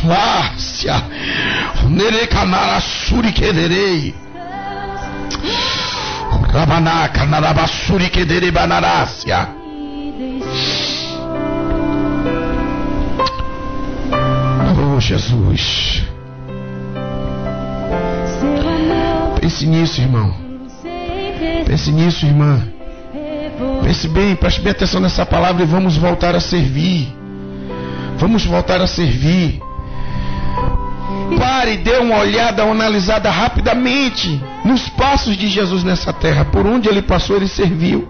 Lácia. 0.05 1.03
Nerekanara 1.89 2.81
surikerei. 2.81 4.15
Rabanaka 6.53 7.27
narabasuri 7.27 8.09
kedere 8.09 8.51
banarácia. 8.51 9.49
Oh 14.77 15.01
Jesus. 15.01 16.03
Pense 19.41 19.67
nisso, 19.67 20.01
irmão. 20.01 20.35
Pense 21.67 21.93
nisso, 21.93 22.27
irmã. 22.27 22.63
Pense 23.83 24.09
bem, 24.09 24.35
preste 24.35 24.61
bem 24.61 24.73
atenção 24.73 25.01
nessa 25.01 25.27
palavra 25.27 25.63
e 25.63 25.67
vamos 25.67 25.97
voltar 25.97 26.35
a 26.35 26.41
servir. 26.41 27.18
Vamos 28.19 28.45
voltar 28.45 28.81
a 28.81 28.87
servir. 28.87 29.61
Pare, 31.39 31.77
dê 31.77 31.99
uma 31.99 32.19
olhada, 32.19 32.65
uma 32.65 32.75
analisada 32.75 33.31
rapidamente 33.31 34.43
nos 34.65 34.89
passos 34.89 35.37
de 35.37 35.47
Jesus 35.47 35.85
nessa 35.85 36.13
terra. 36.13 36.45
Por 36.45 36.67
onde 36.67 36.89
ele 36.89 37.01
passou, 37.01 37.37
ele 37.37 37.49
serviu. 37.49 38.09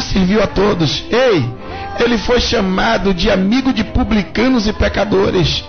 Serviu 0.00 0.42
a 0.42 0.46
todos. 0.46 1.04
Ei, 1.10 1.48
ele 2.00 2.16
foi 2.18 2.40
chamado 2.40 3.12
de 3.12 3.30
amigo 3.30 3.72
de 3.72 3.84
publicanos 3.84 4.66
e 4.66 4.72
pecadores. 4.72 5.64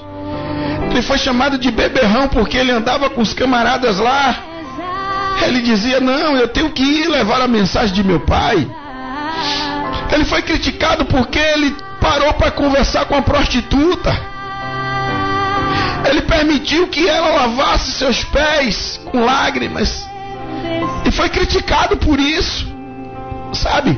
Ele 0.90 1.02
foi 1.02 1.18
chamado 1.18 1.58
de 1.58 1.70
beberrão 1.72 2.28
porque 2.30 2.58
ele 2.58 2.72
andava 2.72 3.10
com 3.10 3.22
os 3.22 3.34
camaradas 3.34 4.00
lá. 4.00 4.38
Ele 5.46 5.62
dizia: 5.62 6.00
Não, 6.00 6.38
eu 6.38 6.48
tenho 6.48 6.70
que 6.72 6.84
ir 6.84 7.10
levar 7.10 7.42
a 7.42 7.48
mensagem 7.48 7.94
de 7.94 8.04
meu 8.04 8.22
pai. 8.22 8.66
Ele 10.12 10.24
foi 10.24 10.42
criticado 10.42 11.04
porque 11.06 11.40
ele 11.40 11.76
parou 12.06 12.34
para 12.36 12.52
conversar 12.52 13.06
com 13.06 13.16
a 13.16 13.22
prostituta. 13.24 14.16
Ele 16.08 16.22
permitiu 16.22 16.88
que 16.88 17.08
ela 17.10 17.30
lavasse 17.30 17.94
seus 17.94 18.24
pés 18.26 19.02
com 19.06 19.26
lágrimas. 19.26 20.08
E 21.04 21.12
foi 21.12 21.30
criticado 21.30 21.98
por 21.98 22.20
isso. 22.20 22.72
Sabe? 23.54 23.98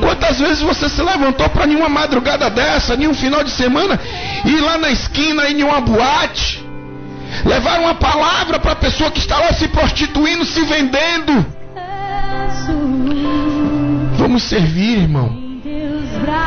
Quantas 0.00 0.38
vezes 0.38 0.60
você 0.60 0.88
se 0.88 1.02
levantou 1.02 1.48
para 1.48 1.66
nenhuma 1.66 1.88
madrugada 1.88 2.50
dessa, 2.50 2.94
nenhum 2.94 3.14
final 3.14 3.42
de 3.42 3.50
semana, 3.50 3.98
ir 4.44 4.60
lá 4.60 4.76
na 4.76 4.90
esquina 4.90 5.48
em 5.48 5.62
uma 5.62 5.80
boate, 5.80 6.64
levar 7.44 7.80
uma 7.80 7.94
palavra 7.94 8.60
para 8.60 8.72
a 8.72 8.76
pessoa 8.76 9.10
que 9.10 9.18
está 9.18 9.38
lá 9.38 9.52
se 9.54 9.66
prostituindo, 9.68 10.44
se 10.44 10.60
vendendo? 10.62 11.46
Vamos 14.16 14.42
servir, 14.42 14.98
irmão 14.98 15.39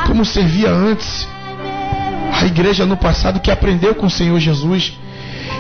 como 0.08 0.26
servia 0.26 0.70
antes. 0.70 1.28
A 2.34 2.46
igreja 2.46 2.86
no 2.86 2.98
passado 2.98 3.40
que 3.40 3.52
aprendeu 3.52 3.96
com 3.96 4.08
o 4.08 4.10
Senhor 4.10 4.40
Jesus. 4.40 4.94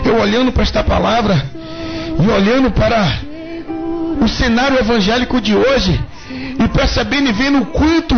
Eu 0.05 0.19
olhando 0.19 0.51
para 0.51 0.63
esta 0.63 0.83
palavra 0.83 1.45
e 2.19 2.29
olhando 2.29 2.71
para 2.71 3.19
o 4.21 4.27
cenário 4.27 4.79
evangélico 4.79 5.39
de 5.39 5.55
hoje 5.55 5.99
e 6.29 6.67
percebendo 6.69 7.29
e 7.29 7.33
vendo 7.33 7.59
o 7.59 7.65
quanto, 7.67 8.15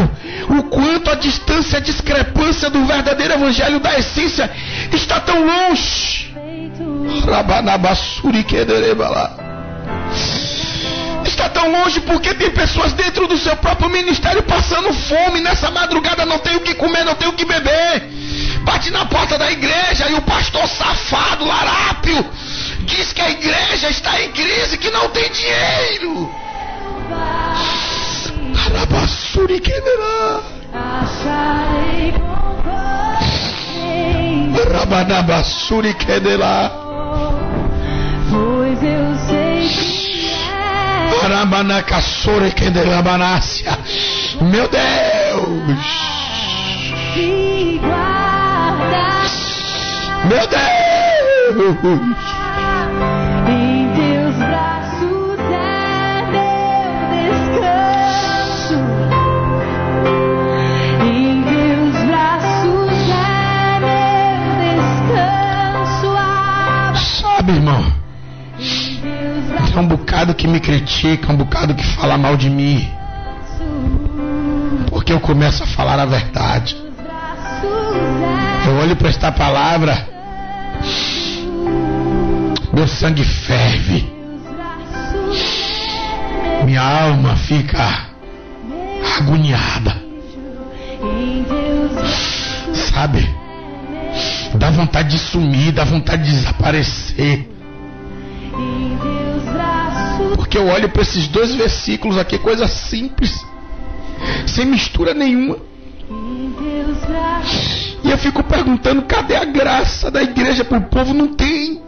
o 0.50 0.64
quanto 0.64 1.10
a 1.10 1.16
distância, 1.16 1.78
a 1.78 1.82
discrepância 1.82 2.70
do 2.70 2.86
verdadeiro 2.86 3.34
evangelho 3.34 3.80
da 3.80 3.98
essência 3.98 4.50
está 4.92 5.20
tão 5.20 5.46
longe. 5.46 6.34
Rabanabassuri 7.26 8.46
lá 8.98 9.45
está 11.36 11.50
tão 11.50 11.70
longe 11.70 12.00
porque 12.00 12.34
tem 12.34 12.50
pessoas 12.50 12.94
dentro 12.94 13.28
do 13.28 13.38
seu 13.38 13.56
próprio 13.58 13.90
ministério 13.90 14.42
passando 14.44 14.94
fome 14.94 15.42
nessa 15.42 15.70
madrugada, 15.70 16.26
não 16.26 16.40
tem 16.40 16.56
o 16.56 16.62
que 16.62 16.74
comer, 16.74 17.04
não 17.04 17.16
tem 17.16 17.28
o 17.28 17.34
que 17.34 17.46
beber. 17.46 18.10
Bate 18.64 18.90
na 18.90 19.06
porta 19.06 19.38
da 19.38 19.52
igreja 19.52 20.10
e 20.10 20.14
o 20.16 20.22
pastor 20.22 20.68
safado, 20.68 21.46
larápio, 21.46 22.26
diz 22.82 23.12
que 23.14 23.22
a 23.22 23.30
igreja 23.30 23.90
está 23.90 24.22
em 24.22 24.32
crise, 24.32 24.78
que 24.78 24.90
não 24.90 25.10
tem 25.10 25.30
dinheiro. 25.30 26.32
Arabassuri 28.66 29.60
quedará. 29.60 30.42
Rabanabassuri 34.72 35.94
quedará. 35.94 36.72
Pois 38.32 38.84
eu 38.84 39.16
sei 39.28 39.45
meu 44.42 44.68
Deus! 44.68 45.78
Meu 50.30 50.48
Deus! 50.48 50.86
Bocado 70.26 70.36
que 70.36 70.48
me 70.48 70.60
critica, 70.60 71.32
um 71.32 71.38
bocado 71.38 71.76
que 71.76 71.84
fala 71.84 72.18
mal 72.18 72.36
de 72.36 72.50
mim. 72.50 72.90
Porque 74.90 75.14
eu 75.14 75.20
começo 75.20 75.64
a 75.64 75.68
falar 75.68 76.00
a 76.00 76.06
verdade. 76.06 76.76
Eu 78.66 78.76
olho 78.78 78.96
para 78.96 79.10
esta 79.10 79.32
palavra. 79.32 80.08
Meu 82.74 82.88
sangue 82.88 83.24
ferve. 83.24 84.12
Minha 86.66 86.82
alma 86.82 87.36
fica 87.36 88.08
agoniada. 89.20 89.96
Sabe? 92.74 93.30
Dá 94.56 94.72
vontade 94.72 95.10
de 95.10 95.20
sumir, 95.20 95.72
dá 95.72 95.84
vontade 95.84 96.24
de 96.24 96.32
desaparecer. 96.32 97.55
Porque 100.56 100.70
eu 100.70 100.74
olho 100.74 100.88
para 100.88 101.02
esses 101.02 101.28
dois 101.28 101.54
versículos 101.54 102.18
aqui, 102.18 102.38
coisa 102.38 102.66
simples, 102.66 103.46
sem 104.48 104.66
mistura 104.66 105.14
nenhuma. 105.14 105.58
E 108.02 108.10
eu 108.10 108.18
fico 108.18 108.42
perguntando: 108.42 109.02
cadê 109.02 109.36
a 109.36 109.44
graça 109.44 110.10
da 110.10 110.24
igreja 110.24 110.64
para 110.64 110.78
o 110.78 110.84
povo? 110.84 111.14
Não 111.14 111.28
tem. 111.28 111.82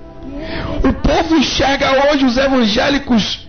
O 0.84 0.92
povo 0.92 1.38
enxerga 1.38 2.12
hoje 2.12 2.26
os 2.26 2.36
evangélicos 2.36 3.48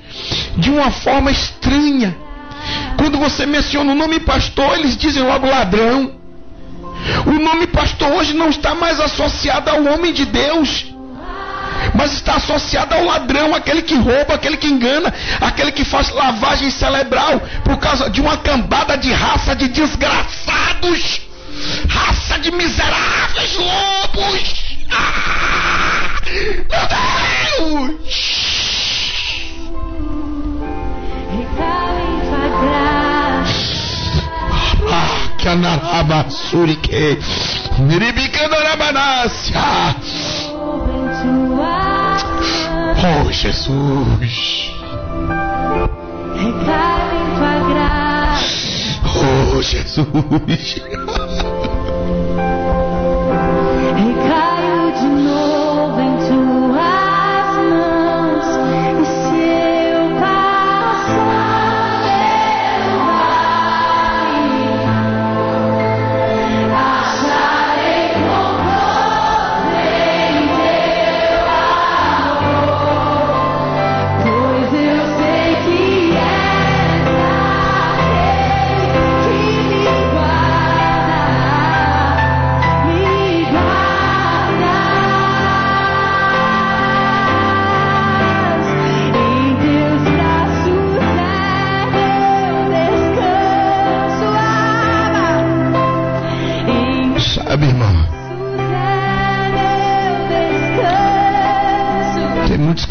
de 0.57 0.71
uma 0.71 0.93
forma 0.93 1.33
estranha. 1.33 2.16
Quando 2.97 3.19
você 3.19 3.45
menciona 3.45 3.91
o 3.91 3.97
nome 3.97 4.21
pastor, 4.21 4.79
eles 4.79 4.97
dizem 4.97 5.25
logo 5.25 5.49
ladrão. 5.49 6.12
O 7.27 7.33
nome 7.33 7.66
pastor 7.66 8.12
hoje 8.12 8.35
não 8.35 8.51
está 8.51 8.73
mais 8.73 9.01
associado 9.01 9.69
ao 9.69 9.83
homem 9.85 10.12
de 10.12 10.25
Deus, 10.27 10.95
mas 11.95 12.12
está 12.12 12.35
associado 12.35 12.95
ao 12.95 13.05
ladrão, 13.05 13.55
aquele 13.55 13.83
que 13.83 13.95
rouba, 13.95 14.35
aquele 14.35 14.57
que 14.57 14.66
engana, 14.66 15.12
aquele 15.41 15.72
que 15.72 15.85
faz 15.85 16.11
lavagem 16.11 16.70
cerebral 16.70 17.41
por 17.64 17.76
causa 17.79 18.09
de 18.11 18.20
uma 18.20 18.37
cambada 18.37 18.97
de 18.97 19.12
raça 19.12 19.55
de 19.55 19.68
desgraçados, 19.68 21.20
raça 21.89 22.39
de 22.39 22.51
miseráveis 22.51 23.57
lobos. 23.57 24.55
Ah, 24.91 26.20
meu 26.29 26.89
Deus! 27.89 28.59
Ah, 34.91 35.37
que 35.37 35.49
anaraba 35.49 36.31
surike, 36.31 37.18
niribicandarabanácia. 37.79 39.61
Oh, 43.01 43.30
Jesus. 43.30 44.72
Recai 46.34 47.16
em 47.16 47.28
tua 47.36 47.55
graça. 47.68 49.01
Oh, 49.07 49.62
Jesus. 49.62 50.82
Recaio 53.94 54.92
de 54.94 55.07
novo 55.22 55.47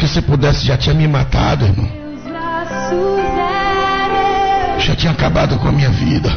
se 0.08 0.22
pudesse 0.22 0.66
já 0.66 0.76
tinha 0.76 0.94
me 0.94 1.06
matado, 1.06 1.64
irmão. 1.64 1.88
Já 4.78 4.96
tinha 4.96 5.12
acabado 5.12 5.58
com 5.58 5.68
a 5.68 5.72
minha 5.72 5.90
vida. 5.90 6.30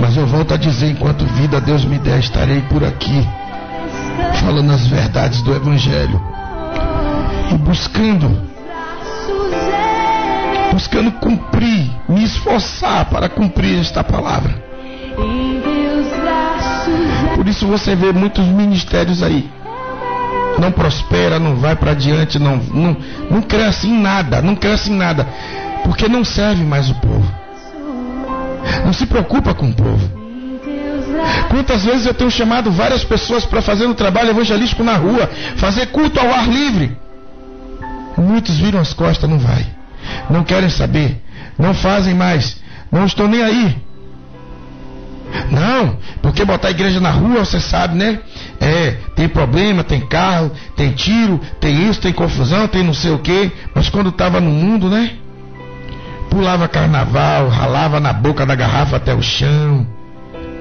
Mas 0.00 0.16
eu 0.16 0.26
volto 0.26 0.54
a 0.54 0.56
dizer, 0.56 0.90
enquanto 0.90 1.24
vida 1.26 1.60
Deus 1.60 1.84
me 1.84 1.98
der, 1.98 2.20
estarei 2.20 2.60
por 2.62 2.82
aqui, 2.82 3.26
falando 4.40 4.72
as 4.72 4.86
verdades 4.86 5.42
do 5.42 5.54
Evangelho. 5.54 6.20
E 7.52 7.54
buscando, 7.58 8.40
buscando 10.72 11.12
cumprir, 11.12 11.90
me 12.08 12.24
esforçar 12.24 13.06
para 13.06 13.28
cumprir 13.28 13.80
esta 13.80 14.02
palavra. 14.02 14.54
Por 17.34 17.46
isso 17.46 17.66
você 17.66 17.94
vê 17.94 18.12
muitos 18.12 18.44
ministérios 18.46 19.22
aí. 19.22 19.50
Não 20.60 20.70
prospera, 20.70 21.38
não 21.38 21.56
vai 21.56 21.74
para 21.74 21.92
adiante, 21.92 22.38
não, 22.38 22.56
não, 22.56 22.96
não 23.30 23.40
cresce 23.40 23.88
em 23.88 23.98
nada, 23.98 24.42
não 24.42 24.54
cresce 24.54 24.90
em 24.90 24.94
nada. 24.94 25.26
Porque 25.82 26.06
não 26.06 26.22
serve 26.22 26.62
mais 26.62 26.90
o 26.90 26.94
povo. 26.96 27.34
Não 28.84 28.92
se 28.92 29.06
preocupa 29.06 29.54
com 29.54 29.70
o 29.70 29.74
povo. 29.74 30.20
Quantas 31.48 31.84
vezes 31.84 32.04
eu 32.04 32.12
tenho 32.12 32.30
chamado 32.30 32.70
várias 32.70 33.02
pessoas 33.02 33.46
para 33.46 33.62
fazer 33.62 33.86
um 33.86 33.94
trabalho 33.94 34.30
evangelístico 34.30 34.84
na 34.84 34.96
rua, 34.96 35.28
fazer 35.56 35.86
culto 35.86 36.20
ao 36.20 36.30
ar 36.30 36.46
livre. 36.46 36.96
Muitos 38.18 38.58
viram 38.58 38.80
as 38.80 38.92
costas, 38.92 39.28
não 39.28 39.38
vai. 39.38 39.66
Não 40.28 40.44
querem 40.44 40.68
saber, 40.68 41.22
não 41.58 41.72
fazem 41.72 42.14
mais, 42.14 42.56
não 42.92 43.06
estão 43.06 43.26
nem 43.26 43.42
aí. 43.42 43.76
Não, 45.50 45.96
porque 46.22 46.44
botar 46.44 46.68
a 46.68 46.70
igreja 46.70 47.00
na 47.00 47.10
rua, 47.10 47.44
você 47.44 47.60
sabe, 47.60 47.96
né? 47.96 48.18
É, 48.60 48.96
tem 49.14 49.28
problema, 49.28 49.84
tem 49.84 50.00
carro, 50.00 50.50
tem 50.76 50.92
tiro, 50.92 51.40
tem 51.60 51.88
isso, 51.88 52.00
tem 52.00 52.12
confusão, 52.12 52.68
tem 52.68 52.82
não 52.82 52.94
sei 52.94 53.12
o 53.12 53.18
quê. 53.18 53.50
Mas 53.74 53.88
quando 53.88 54.10
estava 54.10 54.40
no 54.40 54.50
mundo, 54.50 54.88
né? 54.88 55.12
Pulava 56.28 56.68
carnaval, 56.68 57.48
ralava 57.48 57.98
na 57.98 58.12
boca 58.12 58.46
da 58.46 58.54
garrafa 58.54 58.96
até 58.96 59.14
o 59.14 59.22
chão. 59.22 59.86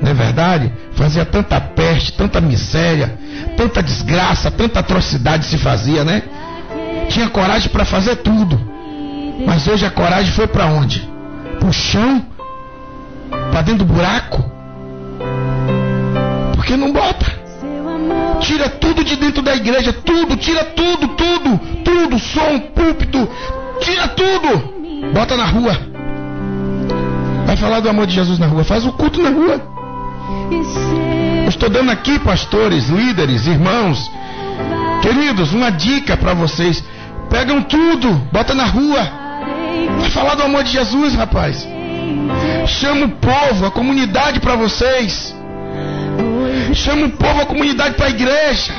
Não 0.02 0.12
é 0.12 0.14
verdade? 0.14 0.72
Fazia 0.94 1.26
tanta 1.26 1.60
peste, 1.60 2.14
tanta 2.14 2.40
miséria, 2.40 3.18
tanta 3.58 3.84
desgraça, 3.84 4.50
tanta 4.50 4.80
atrocidade 4.80 5.46
se 5.46 5.58
fazia, 5.58 6.04
né? 6.04 6.24
Tinha 7.10 7.30
coragem 7.30 7.70
para 7.70 7.86
fazer 7.86 8.18
tudo. 8.18 8.60
Mas 9.46 9.68
hoje 9.68 9.86
a 9.86 9.92
coragem 9.92 10.32
foi 10.32 10.48
para 10.48 10.66
onde? 10.68 11.08
Pro 11.60 11.74
chão? 11.74 12.26
Para 13.52 13.62
dentro 13.62 13.86
do 13.86 13.94
buraco? 13.94 14.59
Porque 16.56 16.76
não 16.76 16.92
bota. 16.92 17.26
Tira 18.42 18.70
tudo 18.70 19.04
de 19.04 19.16
dentro 19.16 19.42
da 19.42 19.56
igreja, 19.56 19.92
tudo, 19.94 20.36
tira 20.38 20.64
tudo, 20.64 21.08
tudo, 21.10 21.60
tudo, 21.84 22.20
som, 22.20 22.60
púlpito, 22.60 23.28
tira 23.82 24.08
tudo. 24.10 25.12
Bota 25.14 25.36
na 25.36 25.46
rua. 25.46 25.78
Vai 27.46 27.58
falar 27.58 27.80
do 27.80 27.90
amor 27.90 28.06
de 28.08 28.14
Jesus 28.14 28.40
na 28.40 28.48
rua, 28.48 28.64
faz 28.64 28.86
o 28.86 28.92
culto 28.94 29.22
na 29.22 29.30
rua. 29.30 29.62
Eu 31.44 31.50
estou 31.50 31.70
dando 31.70 31.92
aqui, 31.92 32.20
pastores, 32.20 32.90
líderes, 32.90 33.48
irmãos, 33.48 34.10
queridos, 35.02 35.54
uma 35.54 35.72
dica 35.72 36.16
para 36.16 36.34
vocês. 36.34 36.84
Pegam 37.30 37.62
tudo, 37.62 38.12
bota 38.32 38.54
na 38.54 38.66
rua. 38.66 39.00
Vai 40.00 40.10
falar 40.10 40.36
do 40.36 40.44
amor 40.44 40.64
de 40.64 40.72
Jesus, 40.72 41.16
rapaz. 41.16 41.68
Chama 42.68 43.06
o 43.06 43.10
povo, 43.10 43.66
a 43.66 43.72
comunidade 43.72 44.40
para 44.40 44.56
vocês. 44.56 45.36
Chama 46.74 47.08
o 47.08 47.10
povo, 47.10 47.42
a 47.42 47.46
comunidade 47.46 47.96
para 47.96 48.08
a 48.08 48.10
igreja. 48.10 48.74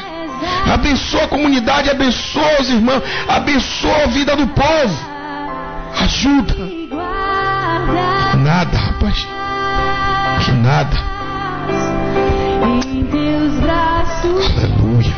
Abençoa 0.72 1.24
a 1.24 1.28
comunidade, 1.28 1.91
abençoa 1.91 2.61
os 2.61 2.70
irmãos, 2.70 3.03
abençoa 3.28 4.05
a 4.05 4.07
vida 4.07 4.37
do 4.37 4.47
povo. 4.49 5.11
Ajuda. 6.03 6.55
guarda 6.89 8.37
Nada, 8.39 8.78
rapaz. 8.78 9.26
Que 10.45 10.53
nada. 10.53 10.97
em 12.87 13.05
teus 13.05 13.55
braços 13.61 14.47
Aleluia. 14.57 15.14